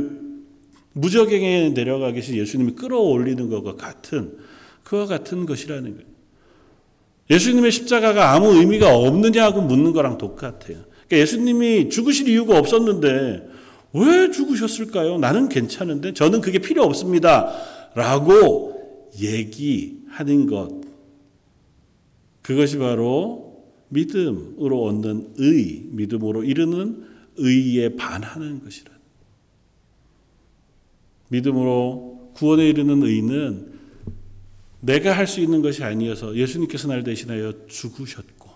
무적행에 0.97 1.73
내려가 1.73 2.11
계신 2.11 2.35
예수님이 2.35 2.71
끌어올리는 2.71 3.49
것과 3.49 3.75
같은 3.75 4.37
그와 4.83 5.05
같은 5.05 5.45
것이라는 5.45 5.91
거예요. 5.91 6.15
예수님의 7.29 7.71
십자가가 7.71 8.31
아무 8.33 8.55
의미가 8.55 8.95
없느냐고 8.95 9.61
묻는 9.61 9.91
거랑 9.91 10.17
똑같아요. 10.17 10.85
그러니까 11.07 11.17
예수님이 11.17 11.89
죽으실 11.89 12.29
이유가 12.29 12.57
없었는데 12.57 13.49
왜 13.93 14.31
죽으셨을까요? 14.31 15.17
나는 15.17 15.49
괜찮은데 15.49 16.13
저는 16.13 16.39
그게 16.41 16.59
필요 16.59 16.83
없습니다. 16.83 17.51
라고 17.93 19.11
얘기하는 19.19 20.45
것. 20.45 20.81
그것이 22.41 22.77
바로 22.77 23.63
믿음으로 23.89 24.83
얻는 24.83 25.33
의, 25.39 25.83
믿음으로 25.91 26.43
이르는 26.43 27.03
의에 27.37 27.95
반하는 27.95 28.63
것이라. 28.63 28.94
믿음으로 31.29 32.31
구원에 32.35 32.67
이르는 32.69 33.03
의는 33.03 33.75
내가 34.81 35.17
할 35.17 35.25
수 35.25 35.39
있는 35.39 35.61
것이 35.61 35.83
아니어서 35.83 36.35
예수님께서 36.35 36.87
날 36.87 37.03
대신하여 37.03 37.53
죽으셨고 37.67 38.49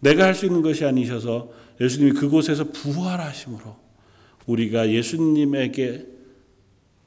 내가 0.00 0.24
할 0.24 0.34
수 0.34 0.46
있는 0.46 0.62
것이 0.62 0.84
아니셔서 0.84 1.50
예수님이 1.80 2.12
그곳에서 2.12 2.70
부활하심으로 2.72 3.76
우리가 4.46 4.90
예수님에게 4.90 6.06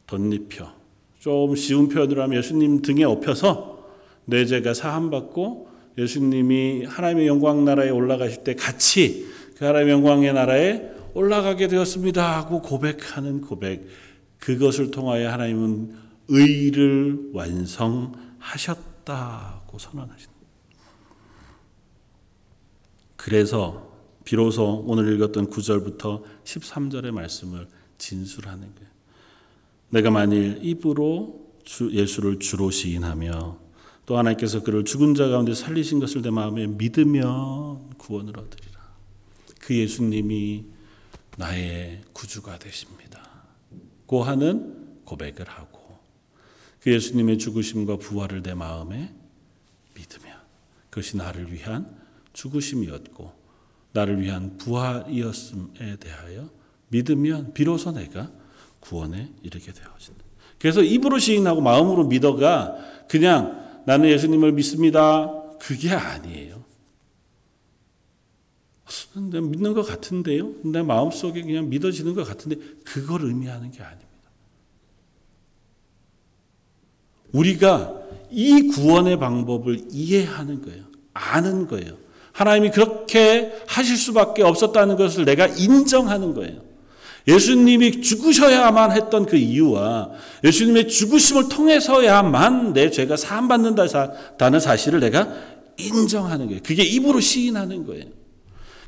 덧입혀 0.08 0.72
좀 1.20 1.56
쉬운 1.56 1.89
표현으로 1.89 2.22
하면 2.24 2.38
예수님 2.38 2.82
등에 2.82 3.04
업혀서 3.04 3.88
내 4.26 4.46
죄가 4.46 4.74
사함받고 4.74 5.70
예수님이 5.98 6.86
하나님의 6.86 7.28
영광 7.28 7.66
나라에 7.66 7.89
올라가실 7.89 8.44
때 8.44 8.56
같이 8.56 9.28
그 9.58 9.66
하나님의 9.66 9.94
영광의 9.94 10.34
나라에 10.34 10.82
올라가게 11.14 11.68
되었습니다 11.68 12.38
하고 12.38 12.62
고백하는 12.62 13.41
고백 13.41 13.88
그것을 14.44 14.91
통하여 14.91 15.32
하나님은 15.32 15.96
의를 16.28 17.30
완성하셨다고 17.32 18.20
선언하신다. 19.80 20.34
그래서 23.16 23.94
비로소 24.26 24.84
오늘 24.86 25.16
읽었던 25.16 25.50
9절부터 25.50 26.24
13절의 26.44 27.12
말씀을 27.12 27.70
진술하는 27.98 28.76
거예요. 28.76 28.89
내가 29.91 30.12
만일 30.12 30.60
입으로 30.62 31.54
주, 31.64 31.89
예수를 31.94 32.39
주로 32.39 32.70
시인하며 32.70 33.58
또 34.06 34.18
하나님께서 34.18 34.62
그를 34.62 34.84
죽은 34.84 35.16
자 35.16 35.30
가운데 35.30 35.54
살리신 35.54 36.02
것을 36.02 36.22
내 36.22 36.32
마음에 36.32 36.68
믿으면 36.68 37.91
구원을 37.98 38.38
얻으리라. 38.38 38.94
그 39.62 39.74
예수님이 39.74 40.66
나의 41.38 42.02
구주가 42.12 42.60
되십니다. 42.60 43.03
고 44.06 44.24
하는 44.24 45.01
고백을 45.06 45.47
하고 45.47 45.97
그 46.80 46.91
예수님의 46.91 47.38
죽으심과 47.38 47.97
부활을 47.97 48.43
내 48.43 48.54
마음에 48.54 49.14
믿으며 49.95 50.34
그것이 50.89 51.18
나를 51.18 51.54
위한 51.54 51.95
죽으심이었고 52.34 53.32
나를 53.93 54.22
위한 54.22 54.58
부활이었음에 54.58 55.97
대하여 55.99 56.49
믿으면 56.89 57.54
비로소 57.54 57.91
내가 57.91 58.32
구원에 58.80 59.32
이르게 59.41 59.72
되어진다. 59.72 60.24
그래서 60.60 60.82
입으로 60.82 61.20
시인하고 61.20 61.62
마음으로 61.62 62.06
믿어가 62.06 62.76
그냥 63.08 63.82
나는 63.86 64.10
예수님을 64.10 64.51
믿습니다. 64.54 65.32
그게 65.60 65.91
아니에요. 65.91 66.62
내가 69.32 69.46
믿는 69.46 69.74
것 69.74 69.84
같은데요? 69.84 70.52
내 70.64 70.82
마음속에 70.82 71.41
그냥 71.41 71.70
믿어지는 71.70 72.14
것 72.14 72.28
같은데 72.28 72.58
그걸 72.84 73.24
의미하는 73.24 73.72
게 73.72 73.82
아닙니다. 73.82 74.10
우리가 77.32 77.94
이 78.32 78.68
구원의 78.68 79.20
방법을 79.20 79.82
이해하는 79.91 80.62
거예요. 80.62 80.84
아는 81.14 81.68
거예요. 81.68 81.98
하나님이 82.32 82.72
그렇게 82.72 83.54
하실 83.68 83.96
수밖에 83.96 84.44
없었다는 84.44 84.96
것을 84.96 85.26
내가 85.26 85.48
인정하는 85.48 86.34
거예요. 86.34 86.62
예수님이 87.28 88.02
죽으셔야만 88.02 88.91
했던 88.91 89.26
그 89.26 89.38
이유와 89.38 90.12
예수님의 90.44 90.89
죽으심을 90.89 91.48
통해서야만 91.48 92.74
내 92.74 92.89
죄가 92.89 93.16
사함받는다는 93.16 94.60
사실을 94.60 95.00
내가 95.00 95.32
인정하는 95.78 96.48
거예요. 96.48 96.62
그게 96.64 96.84
입으로 96.84 97.20
시인하는 97.20 97.86
거예요. 97.86 98.06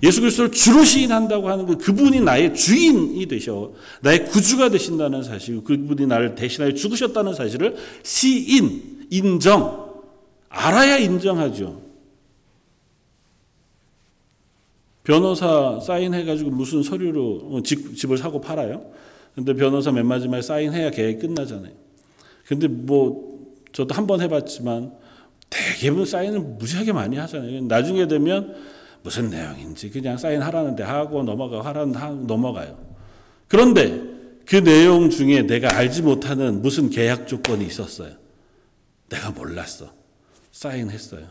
예수 0.06 0.22
그리스도를 0.22 0.51
주로 0.51 0.84
시인한다고 0.84 1.49
하는 1.49 1.66
그 1.66 1.78
그분이 1.78 2.22
나의 2.22 2.53
주인이 2.53 3.26
되셔 3.26 3.72
나의 4.01 4.26
구주가 4.26 4.70
되신다는 4.70 5.24
사실, 5.24 5.64
그분이 5.64 6.06
나를 6.06 6.36
대신하여 6.36 6.74
죽으셨다는 6.74 7.34
사실을 7.34 7.76
시인, 8.03 9.08
인정, 9.10 9.95
알아야 10.49 10.97
인정하죠. 10.99 11.82
변호사 15.03 15.80
사인해가지고 15.80 16.51
무슨 16.51 16.84
서류로 16.84 17.49
어, 17.51 17.64
집, 17.64 17.95
집을 17.97 18.18
사고 18.18 18.39
팔아요. 18.41 18.86
근데 19.34 19.53
변호사 19.53 19.91
맨 19.91 20.06
마지막에 20.06 20.41
사인해야 20.41 20.91
계획 20.91 21.20
끝나잖아요. 21.20 21.74
근데 22.47 22.68
뭐 22.68 23.36
저도 23.72 23.93
한 23.95 24.06
번 24.08 24.22
해봤지만 24.22 24.93
대부분 25.82 26.06
사인을 26.06 26.39
무지하게 26.39 26.93
많이 26.93 27.18
하잖아요. 27.18 27.62
나중에 27.66 28.08
되면 28.08 28.56
무슨 29.04 29.30
내용인지 29.30 29.89
그냥 29.89 30.18
사인하라는데 30.18 30.84
하고 30.84 31.24
넘어가 31.24 31.64
하라는 31.66 31.96
하고 31.96 32.16
넘어가요. 32.26 32.78
그런데 33.48 34.02
그 34.46 34.64
내용 34.64 35.10
중에 35.10 35.43
내가 35.43 35.76
알지 35.76 36.02
못하는 36.02 36.62
무슨 36.62 36.89
계약 36.89 37.28
조건이 37.28 37.66
있었어요. 37.66 38.16
내가 39.10 39.32
몰랐어. 39.32 39.93
사인했어요. 40.52 41.28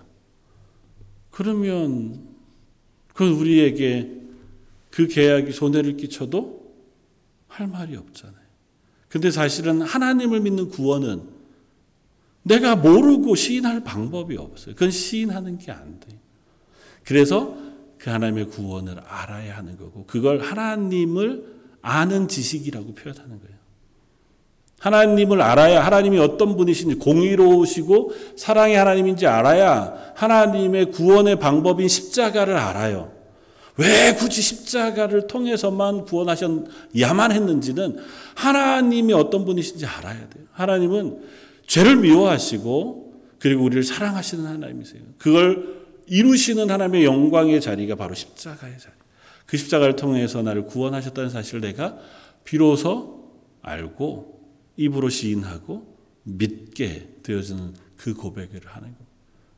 그러면 1.31 2.29
그 3.13 3.29
우리에게 3.29 4.11
그 4.91 5.09
계약이 5.09 5.53
손해를 5.53 5.97
끼쳐도 5.97 6.73
할 7.49 7.67
말이 7.67 7.97
없잖아요. 7.97 8.45
근데 9.09 9.31
사실은 9.31 9.83
하나님을 9.83 10.41
믿는 10.41 10.69
구원은 10.69 11.23
내가 12.43 12.77
모르고 12.77 13.35
시인할 13.35 13.83
방법이 13.85 14.37
없어요. 14.37 14.75
그건 14.75 14.91
시인하는 14.91 15.59
게 15.59 15.73
안 15.73 15.99
돼요. 16.01 16.19
그래서 17.05 17.57
그 17.99 18.11
하나님의 18.11 18.47
구원을 18.47 18.97
알아야 19.07 19.57
하는 19.57 19.77
거고, 19.77 20.05
그걸 20.07 20.41
하나님을 20.41 21.55
아는 21.83 22.29
지식이라고 22.29 22.95
표현하는 22.95 23.41
거예요. 23.41 23.55
하나님을 24.85 25.41
알아야 25.41 25.85
하나님이 25.85 26.19
어떤 26.19 26.57
분이신지 26.57 26.97
공의로우시고 26.97 28.13
사랑의 28.37 28.77
하나님인지 28.77 29.27
알아야 29.27 30.13
하나님의 30.15 30.91
구원의 30.91 31.39
방법인 31.39 31.89
십자가를 31.89 32.55
알아요. 32.57 33.11
왜 33.79 34.15
굳이 34.15 34.43
십자가를 34.43 35.27
통해서만 35.27 36.05
구원하셨야만 36.05 37.33
했는지는 37.33 37.97
하나님이 38.35 39.15
어떤 39.15 39.47
분이신지 39.47 39.87
알아야 39.87 40.29
돼요. 40.29 40.45
하나님은 40.53 41.19
죄를 41.67 41.97
미워하시고 41.97 43.15
그리고 43.39 43.65
우리를 43.65 43.83
사랑하시는 43.83 44.45
하나님이세요. 44.45 45.03
그걸 45.17 45.84
이루시는 46.07 46.71
하나님의 46.71 47.05
영광의 47.05 47.61
자리가 47.61 47.95
바로 47.97 48.15
십자가의 48.15 48.79
자리. 48.79 48.95
그 49.47 49.57
십자가를 49.57 49.97
통해서 49.97 50.43
나를 50.43 50.65
구원하셨다는 50.65 51.31
사실을 51.31 51.61
내가 51.61 51.99
비로소 52.45 53.33
알고 53.63 54.35
입으로 54.77 55.09
시인하고 55.09 55.95
믿게 56.25 57.21
되어지는 57.23 57.75
그 57.97 58.15
고백을 58.15 58.67
하는 58.67 58.89
것. 58.89 58.99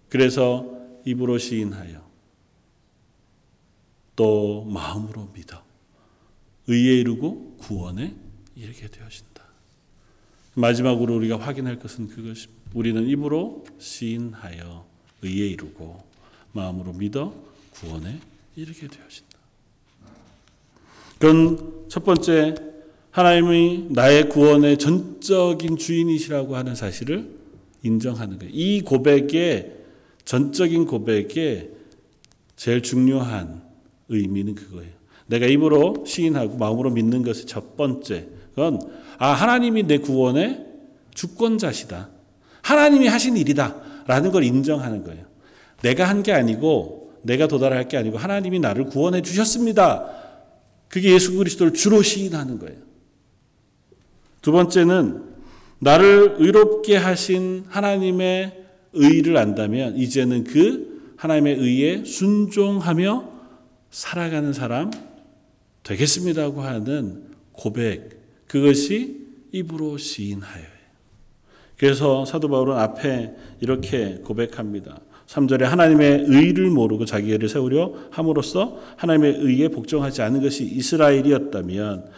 그래서 0.08 0.72
입으로 1.04 1.38
시인하여 1.38 2.04
또 4.14 4.64
마음으로 4.64 5.30
믿어 5.34 5.62
의에 6.68 6.94
이르고 7.00 7.56
구원에 7.58 8.14
이르게 8.54 8.88
되어진다. 8.88 9.44
마지막으로 10.54 11.14
우리가 11.16 11.38
확인할 11.38 11.78
것은 11.78 12.08
그것이 12.08 12.48
우리는 12.74 13.06
입으로 13.06 13.64
시인하여 13.78 14.86
의에 15.22 15.48
이르고 15.48 16.05
마음으로 16.56 16.92
믿어 16.92 17.32
구원에 17.74 18.18
이르게 18.56 18.88
되어진다. 18.88 19.36
그건 21.18 21.86
첫 21.88 22.04
번째 22.04 22.54
하나님이 23.10 23.86
나의 23.90 24.28
구원의 24.28 24.78
전적인 24.78 25.76
주인이시라고 25.76 26.56
하는 26.56 26.74
사실을 26.74 27.30
인정하는 27.82 28.38
거예요. 28.38 28.52
이 28.54 28.82
고백의 28.82 29.72
전적인 30.24 30.86
고백의 30.86 31.70
제일 32.56 32.82
중요한 32.82 33.62
의미는 34.08 34.54
그거예요. 34.54 34.92
내가 35.26 35.46
입으로 35.46 36.04
시인하고 36.06 36.56
마음으로 36.56 36.90
믿는 36.90 37.22
것의 37.22 37.46
첫 37.46 37.76
번째 37.76 38.28
그건 38.54 38.80
아 39.18 39.28
하나님이 39.32 39.84
내 39.84 39.98
구원의 39.98 40.64
주권자시다. 41.14 42.10
하나님이 42.62 43.06
하신 43.06 43.36
일이다라는 43.36 44.30
걸 44.30 44.44
인정하는 44.44 45.04
거예요. 45.04 45.24
내가 45.82 46.08
한 46.08 46.22
게 46.22 46.32
아니고 46.32 47.20
내가 47.22 47.48
도달할 47.48 47.88
게 47.88 47.96
아니고 47.96 48.18
하나님이 48.18 48.60
나를 48.60 48.84
구원해 48.84 49.20
주셨습니다. 49.22 50.08
그게 50.88 51.12
예수 51.12 51.36
그리스도를 51.36 51.74
주로 51.74 52.02
시인하는 52.02 52.58
거예요. 52.58 52.78
두 54.42 54.52
번째는 54.52 55.24
나를 55.80 56.36
의롭게 56.38 56.96
하신 56.96 57.64
하나님의 57.68 58.64
의를 58.92 59.36
안다면 59.36 59.96
이제는 59.96 60.44
그 60.44 61.14
하나님의 61.16 61.56
의에 61.56 62.04
순종하며 62.04 63.28
살아가는 63.90 64.52
사람 64.52 64.90
되겠습니다고 65.82 66.62
하는 66.62 67.24
고백 67.52 68.46
그것이 68.46 69.26
입으로 69.52 69.98
시인하여요. 69.98 70.76
그래서 71.76 72.24
사도 72.24 72.48
바울은 72.48 72.76
앞에 72.76 73.34
이렇게 73.60 74.16
고백합니다. 74.24 75.00
3절에 75.26 75.62
하나님의 75.62 76.24
의를 76.28 76.70
모르고 76.70 77.04
자기 77.04 77.32
의를 77.32 77.48
세우려 77.48 77.92
함으로써 78.10 78.78
하나님의 78.96 79.38
의에 79.40 79.68
복종하지 79.68 80.22
않은 80.22 80.40
것이 80.40 80.64
이스라엘이었다면 80.64 82.10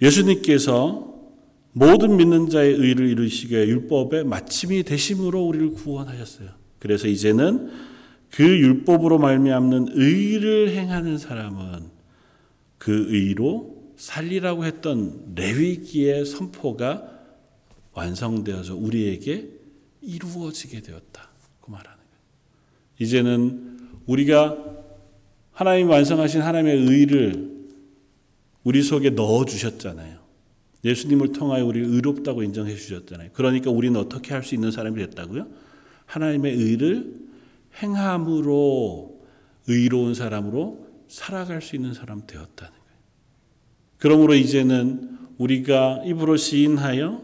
예수님께서 0.00 1.14
모든 1.72 2.16
믿는 2.16 2.48
자의 2.48 2.72
의를 2.72 3.08
이루시게 3.08 3.66
율법의 3.68 4.24
마침이 4.24 4.82
되심으로 4.82 5.42
우리를 5.44 5.72
구원하셨어요. 5.72 6.48
그래서 6.78 7.06
이제는 7.06 7.70
그 8.30 8.42
율법으로 8.42 9.18
말미암는 9.18 9.88
의를 9.90 10.70
행하는 10.70 11.18
사람은 11.18 11.96
그 12.78 13.06
의로 13.10 13.76
살리라고 13.96 14.64
했던 14.64 15.34
레위기의 15.34 16.24
선포가 16.24 17.10
완성되어서 17.92 18.76
우리에게 18.76 19.55
이루어지게 20.06 20.80
되었다. 20.80 21.28
그 21.60 21.70
말하는 21.70 21.96
거예요. 21.98 22.20
이제는 23.00 23.78
우리가 24.06 24.56
하나님 25.52 25.90
완성하신 25.90 26.42
하나님의 26.42 26.76
의를 26.86 27.56
우리 28.64 28.82
속에 28.82 29.10
넣어 29.10 29.44
주셨잖아요. 29.44 30.18
예수님을 30.84 31.32
통하여 31.32 31.64
우리를 31.64 31.88
의롭다고 31.88 32.42
인정해 32.42 32.74
주셨잖아요. 32.76 33.30
그러니까 33.32 33.70
우리는 33.70 33.98
어떻게 33.98 34.32
할 34.34 34.42
수 34.44 34.54
있는 34.54 34.70
사람이 34.70 34.96
됐다고요? 35.06 35.48
하나님의 36.06 36.54
의를 36.54 37.14
행함으로 37.82 39.20
의로운 39.66 40.14
사람으로 40.14 40.86
살아갈 41.08 41.60
수 41.62 41.74
있는 41.74 41.92
사람 41.94 42.26
되었다는 42.26 42.72
거예요. 42.72 42.96
그러므로 43.98 44.34
이제는 44.34 45.18
우리가 45.38 46.02
입으로 46.04 46.36
시인하여 46.36 47.22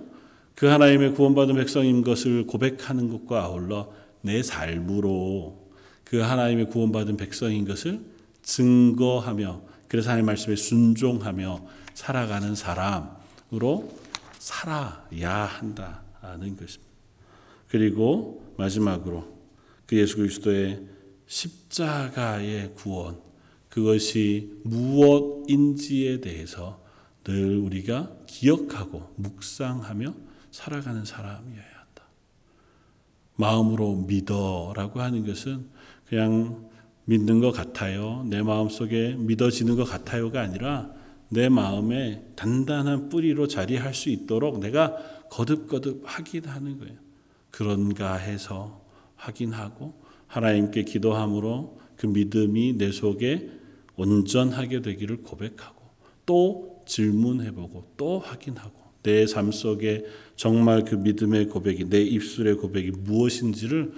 그 0.55 0.66
하나님의 0.66 1.14
구원받은 1.14 1.55
백성인 1.57 2.03
것을 2.03 2.46
고백하는 2.46 3.09
것과 3.09 3.44
아울러 3.44 3.92
내 4.20 4.42
삶으로 4.42 5.70
그 6.05 6.18
하나님의 6.18 6.68
구원받은 6.68 7.16
백성인 7.16 7.64
것을 7.64 8.00
증거하며 8.42 9.62
그래서 9.88 10.11
하나님 10.11 10.26
말씀에 10.26 10.57
순종하며 10.57 11.66
살아가는 11.94 12.55
사람으로 12.55 13.92
살아야 14.38 15.44
한다는 15.44 16.57
것입니다. 16.57 16.92
그리고 17.68 18.55
마지막으로 18.59 19.26
그 19.86 19.96
예수 19.96 20.16
그리스도의 20.16 20.82
십자가의 21.26 22.72
구원 22.74 23.18
그것이 23.68 24.61
무엇인지에 24.64 26.20
대해서 26.20 26.82
늘 27.24 27.57
우리가 27.57 28.12
기억하고 28.26 29.14
묵상하며 29.16 30.14
살아가는 30.53 31.05
사람이어야 31.05 31.64
한다. 31.64 32.05
마음으로 33.36 33.96
믿어라고 34.07 35.00
하는 35.00 35.26
것은 35.26 35.66
그냥 36.07 36.70
믿는 37.07 37.40
것 37.40 37.50
같아요. 37.50 38.24
내 38.28 38.42
마음 38.42 38.68
속에 38.68 39.14
믿어지는 39.14 39.74
것 39.76 39.84
같아요가 39.84 40.42
아니라 40.42 40.92
내 41.30 41.48
마음에 41.48 42.22
단단한 42.36 43.09
뿌리로 43.09 43.48
자리할 43.48 43.94
수 43.94 44.11
있도록 44.11 44.61
내가 44.61 44.96
거듭거듭 45.30 46.03
확인하는 46.05 46.78
거예요. 46.78 46.94
그런가 47.50 48.14
해서 48.14 48.84
확인하고 49.16 49.94
하나님께 50.26 50.84
기도함으로 50.84 51.78
그 51.96 52.07
믿음이 52.07 52.76
내 52.76 52.92
속에 52.92 53.50
온전하게 53.96 54.82
되기를 54.82 55.22
고백하고 55.22 55.82
또 56.26 56.82
질문해보고 56.86 57.94
또 57.96 58.18
확인하고 58.18 58.82
내 59.03 59.26
삶 59.26 59.50
속에 59.53 60.05
정말 60.36 60.84
그 60.84 60.94
믿음의 60.94 61.48
고백이 61.48 61.88
내 61.88 62.00
입술의 62.03 62.57
고백이 62.57 62.92
무엇인지를 62.92 63.92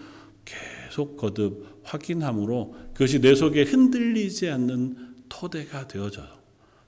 계속 0.45 1.17
거듭 1.17 1.81
확인함으로 1.83 2.75
그것이 2.93 3.21
내 3.21 3.35
속에 3.35 3.63
흔들리지 3.63 4.49
않는 4.49 5.15
토대가 5.29 5.87
되어져 5.87 6.23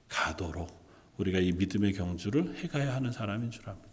가도록 0.09 0.69
우리가 1.19 1.39
이 1.39 1.53
믿음의 1.53 1.93
경주를 1.93 2.55
해가야 2.57 2.95
하는 2.95 3.12
사람인 3.12 3.51
줄 3.51 3.69
압니다. 3.69 3.89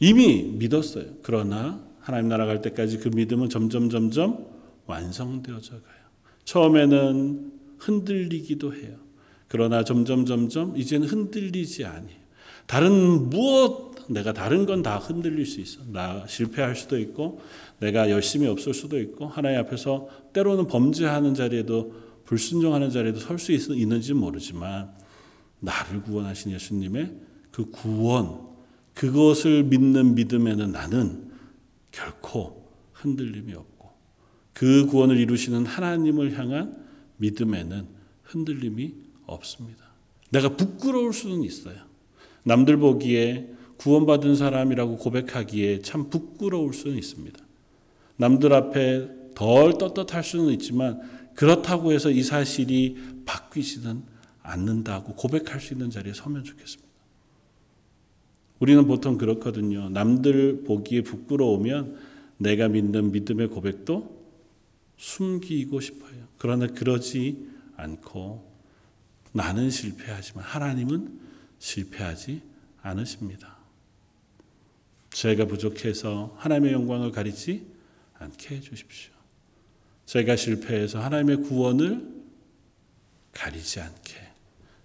이미 0.00 0.42
믿었어요. 0.42 1.06
그러나 1.22 1.84
하나님 2.00 2.28
나라 2.28 2.46
갈 2.46 2.60
때까지 2.60 2.98
그 2.98 3.08
믿음은 3.08 3.48
점점 3.48 3.88
점점 3.88 4.46
완성되어져 4.86 5.72
가요. 5.72 6.04
처음에는 6.44 7.52
흔들리기도 7.78 8.74
해요. 8.74 8.98
그러나 9.48 9.84
점점 9.84 10.26
점점 10.26 10.76
이제는 10.76 11.06
흔들리지 11.06 11.84
아니에요. 11.84 12.23
다른 12.66 13.28
무엇 13.30 13.94
내가 14.08 14.32
다른 14.32 14.66
건 14.66 14.82
다 14.82 14.98
흔들릴 14.98 15.46
수 15.46 15.60
있어. 15.60 15.80
나 15.86 16.26
실패할 16.26 16.76
수도 16.76 16.98
있고 16.98 17.40
내가 17.80 18.10
열심히 18.10 18.46
없을 18.46 18.74
수도 18.74 19.00
있고 19.00 19.26
하나님 19.26 19.58
앞에서 19.60 20.08
때로는 20.32 20.66
범죄하는 20.66 21.34
자리에도 21.34 21.94
불순종하는 22.24 22.90
자리에도 22.90 23.18
설 23.20 23.38
수 23.38 23.52
있는지 23.52 24.14
모르지만 24.14 24.90
나를 25.60 26.02
구원하신 26.02 26.52
예수님의 26.52 27.14
그 27.50 27.70
구원 27.70 28.40
그것을 28.94 29.64
믿는 29.64 30.14
믿음에는 30.14 30.72
나는 30.72 31.30
결코 31.90 32.68
흔들림이 32.92 33.54
없고 33.54 33.90
그 34.52 34.86
구원을 34.86 35.18
이루시는 35.18 35.66
하나님을 35.66 36.38
향한 36.38 36.84
믿음에는 37.16 37.86
흔들림이 38.22 38.94
없습니다. 39.26 39.84
내가 40.30 40.56
부끄러울 40.56 41.12
수는 41.12 41.42
있어요. 41.42 41.76
남들 42.44 42.76
보기에 42.76 43.48
구원받은 43.78 44.36
사람이라고 44.36 44.96
고백하기에 44.96 45.80
참 45.80 46.08
부끄러울 46.08 46.72
수는 46.72 46.96
있습니다. 46.96 47.38
남들 48.16 48.52
앞에 48.52 49.08
덜 49.34 49.76
떳떳할 49.76 50.22
수는 50.22 50.52
있지만 50.54 51.00
그렇다고 51.34 51.92
해서 51.92 52.10
이 52.10 52.22
사실이 52.22 52.96
바뀌지는 53.26 54.02
않는다고 54.42 55.14
고백할 55.14 55.60
수 55.60 55.72
있는 55.72 55.90
자리에 55.90 56.12
서면 56.12 56.44
좋겠습니다. 56.44 56.84
우리는 58.60 58.86
보통 58.86 59.18
그렇거든요. 59.18 59.88
남들 59.88 60.62
보기에 60.64 61.02
부끄러우면 61.02 61.96
내가 62.38 62.68
믿는 62.68 63.10
믿음의 63.10 63.48
고백도 63.48 64.24
숨기고 64.96 65.80
싶어요. 65.80 66.28
그러나 66.38 66.66
그러지 66.66 67.48
않고 67.76 68.52
나는 69.32 69.70
실패하지만 69.70 70.44
하나님은 70.44 71.24
실패하지 71.64 72.42
않으십니다. 72.82 73.56
제가 75.10 75.46
부족해서 75.46 76.36
하나님의 76.38 76.74
영광을 76.74 77.10
가리지 77.10 77.66
않게 78.18 78.56
해 78.56 78.60
주십시오. 78.60 79.12
제가 80.04 80.36
실패해서 80.36 81.00
하나님의 81.00 81.38
구원을 81.38 82.06
가리지 83.32 83.80
않게 83.80 84.14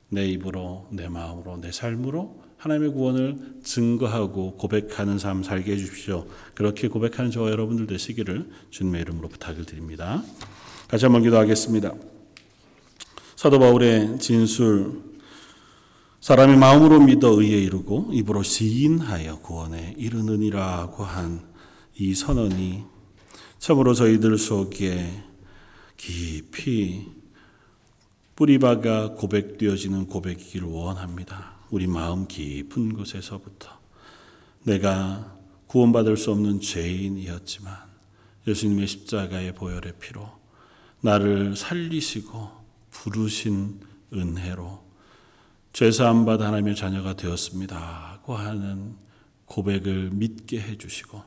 내 0.10 0.28
입으로 0.30 0.88
내 0.92 1.10
마음으로 1.10 1.58
내 1.58 1.72
삶으로 1.72 2.42
하나님의 2.58 2.94
구원을 2.94 3.60
증거하고 3.64 4.56
고백하는 4.56 5.20
삶 5.20 5.44
살게 5.44 5.74
해 5.74 5.78
주십시오. 5.78 6.28
그렇게 6.56 6.88
고백하는 6.88 7.30
저와 7.30 7.52
여러분들 7.52 7.88
되시기를 7.88 8.50
주님의 8.70 9.02
이름으로 9.02 9.28
부탁을 9.28 9.66
드립니다. 9.66 10.24
같이 10.88 11.04
한번 11.04 11.24
기도하겠습니다. 11.24 11.94
사도 13.36 13.60
바울의 13.60 14.20
진술 14.20 15.09
사람이 16.22 16.58
마음으로 16.58 17.00
믿어 17.00 17.42
의에 17.42 17.58
이르고 17.62 18.10
입으로 18.14 18.44
시인하여 18.44 19.40
구원에 19.40 19.96
이르느니라고 19.98 21.04
한 21.04 21.50
이 22.02 22.16
선언이 22.16 22.86
참으로 23.58 23.94
저희들 23.94 24.38
속에 24.38 25.22
깊이 25.98 27.12
뿌리박아 28.38 29.16
고백되어지는 29.16 30.08
고백이기를 30.08 30.66
원합니다. 30.66 31.56
우리 31.70 31.88
마음 31.88 32.26
깊은 32.26 32.94
곳에서부터 32.94 33.78
내가 34.64 35.38
구원받을 35.68 36.16
수 36.16 36.32
없는 36.32 36.62
죄인이었지만 36.62 37.76
예수님의 38.48 38.88
십자가의 38.88 39.54
보혈의 39.56 39.96
피로 40.00 40.26
나를 41.02 41.58
살리시고 41.58 42.50
부르신 42.92 43.82
은혜로 44.14 44.89
죄사함 45.80 46.26
받아 46.26 46.48
하나님의 46.48 46.76
자녀가 46.76 47.16
되었습니다고 47.16 48.36
하는 48.36 48.96
고백을 49.46 50.10
믿게 50.12 50.60
해 50.60 50.78
주시고 50.78 51.22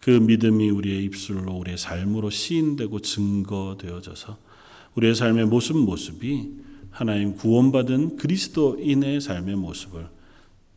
그 0.00 0.08
믿음이 0.08 0.70
우리의 0.70 1.04
입술로 1.04 1.52
우리의 1.58 1.76
삶으로 1.76 2.30
시인되고 2.30 3.00
증거되어져서 3.00 4.38
우리의 4.94 5.14
삶의 5.14 5.44
모습 5.44 5.76
모습이 5.76 6.54
하나님 6.90 7.36
구원받은 7.36 8.16
그리스도인의 8.16 9.20
삶의 9.20 9.56
모습을 9.56 10.08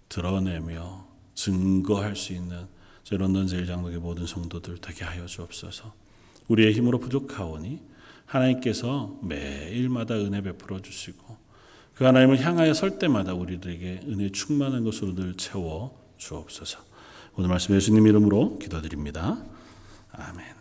드러내며 0.09 1.07
증거할 1.35 2.17
수 2.17 2.33
있는 2.33 2.65
제 3.05 3.15
런던 3.15 3.47
제일장로의 3.47 3.99
모든 3.99 4.25
성도들 4.25 4.79
되게 4.79 5.05
하여 5.05 5.25
주옵소서. 5.25 5.93
우리의 6.49 6.73
힘으로 6.73 6.99
부족하오니 6.99 7.79
하나님께서 8.25 9.17
매일마다 9.23 10.15
은혜 10.15 10.41
베풀어 10.41 10.81
주시고 10.81 11.44
그 11.95 12.03
하나님을 12.03 12.45
향하여 12.45 12.73
설 12.73 12.99
때마다 12.99 13.33
우리들에게 13.33 14.01
은혜 14.07 14.29
충만한 14.29 14.83
것으로 14.83 15.15
늘 15.15 15.35
채워 15.35 15.97
주옵소서. 16.17 16.79
오늘 17.37 17.49
말씀 17.49 17.75
예수님 17.75 18.05
이름으로 18.07 18.59
기도드립니다. 18.59 19.37
아멘. 20.11 20.54